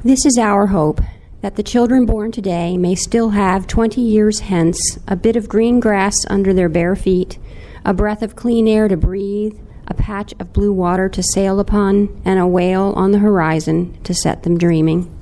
This 0.03 0.25
is 0.25 0.39
our 0.39 0.67
hope 0.67 0.99
that 1.41 1.57
the 1.57 1.63
children 1.63 2.07
born 2.07 2.31
today 2.31 2.75
may 2.75 2.95
still 2.95 3.29
have 3.29 3.67
20 3.67 4.01
years 4.01 4.39
hence 4.39 4.97
a 5.07 5.15
bit 5.15 5.35
of 5.35 5.47
green 5.47 5.79
grass 5.79 6.15
under 6.27 6.53
their 6.53 6.69
bare 6.69 6.95
feet, 6.95 7.37
a 7.85 7.93
breath 7.93 8.23
of 8.23 8.35
clean 8.35 8.67
air 8.67 8.87
to 8.87 8.97
breathe, 8.97 9.59
a 9.91 9.93
patch 9.93 10.33
of 10.39 10.53
blue 10.53 10.71
water 10.71 11.09
to 11.09 11.21
sail 11.33 11.59
upon, 11.59 12.21
and 12.25 12.39
a 12.39 12.47
whale 12.47 12.93
on 12.95 13.11
the 13.11 13.19
horizon 13.19 14.01
to 14.03 14.13
set 14.13 14.43
them 14.43 14.57
dreaming. 14.57 15.13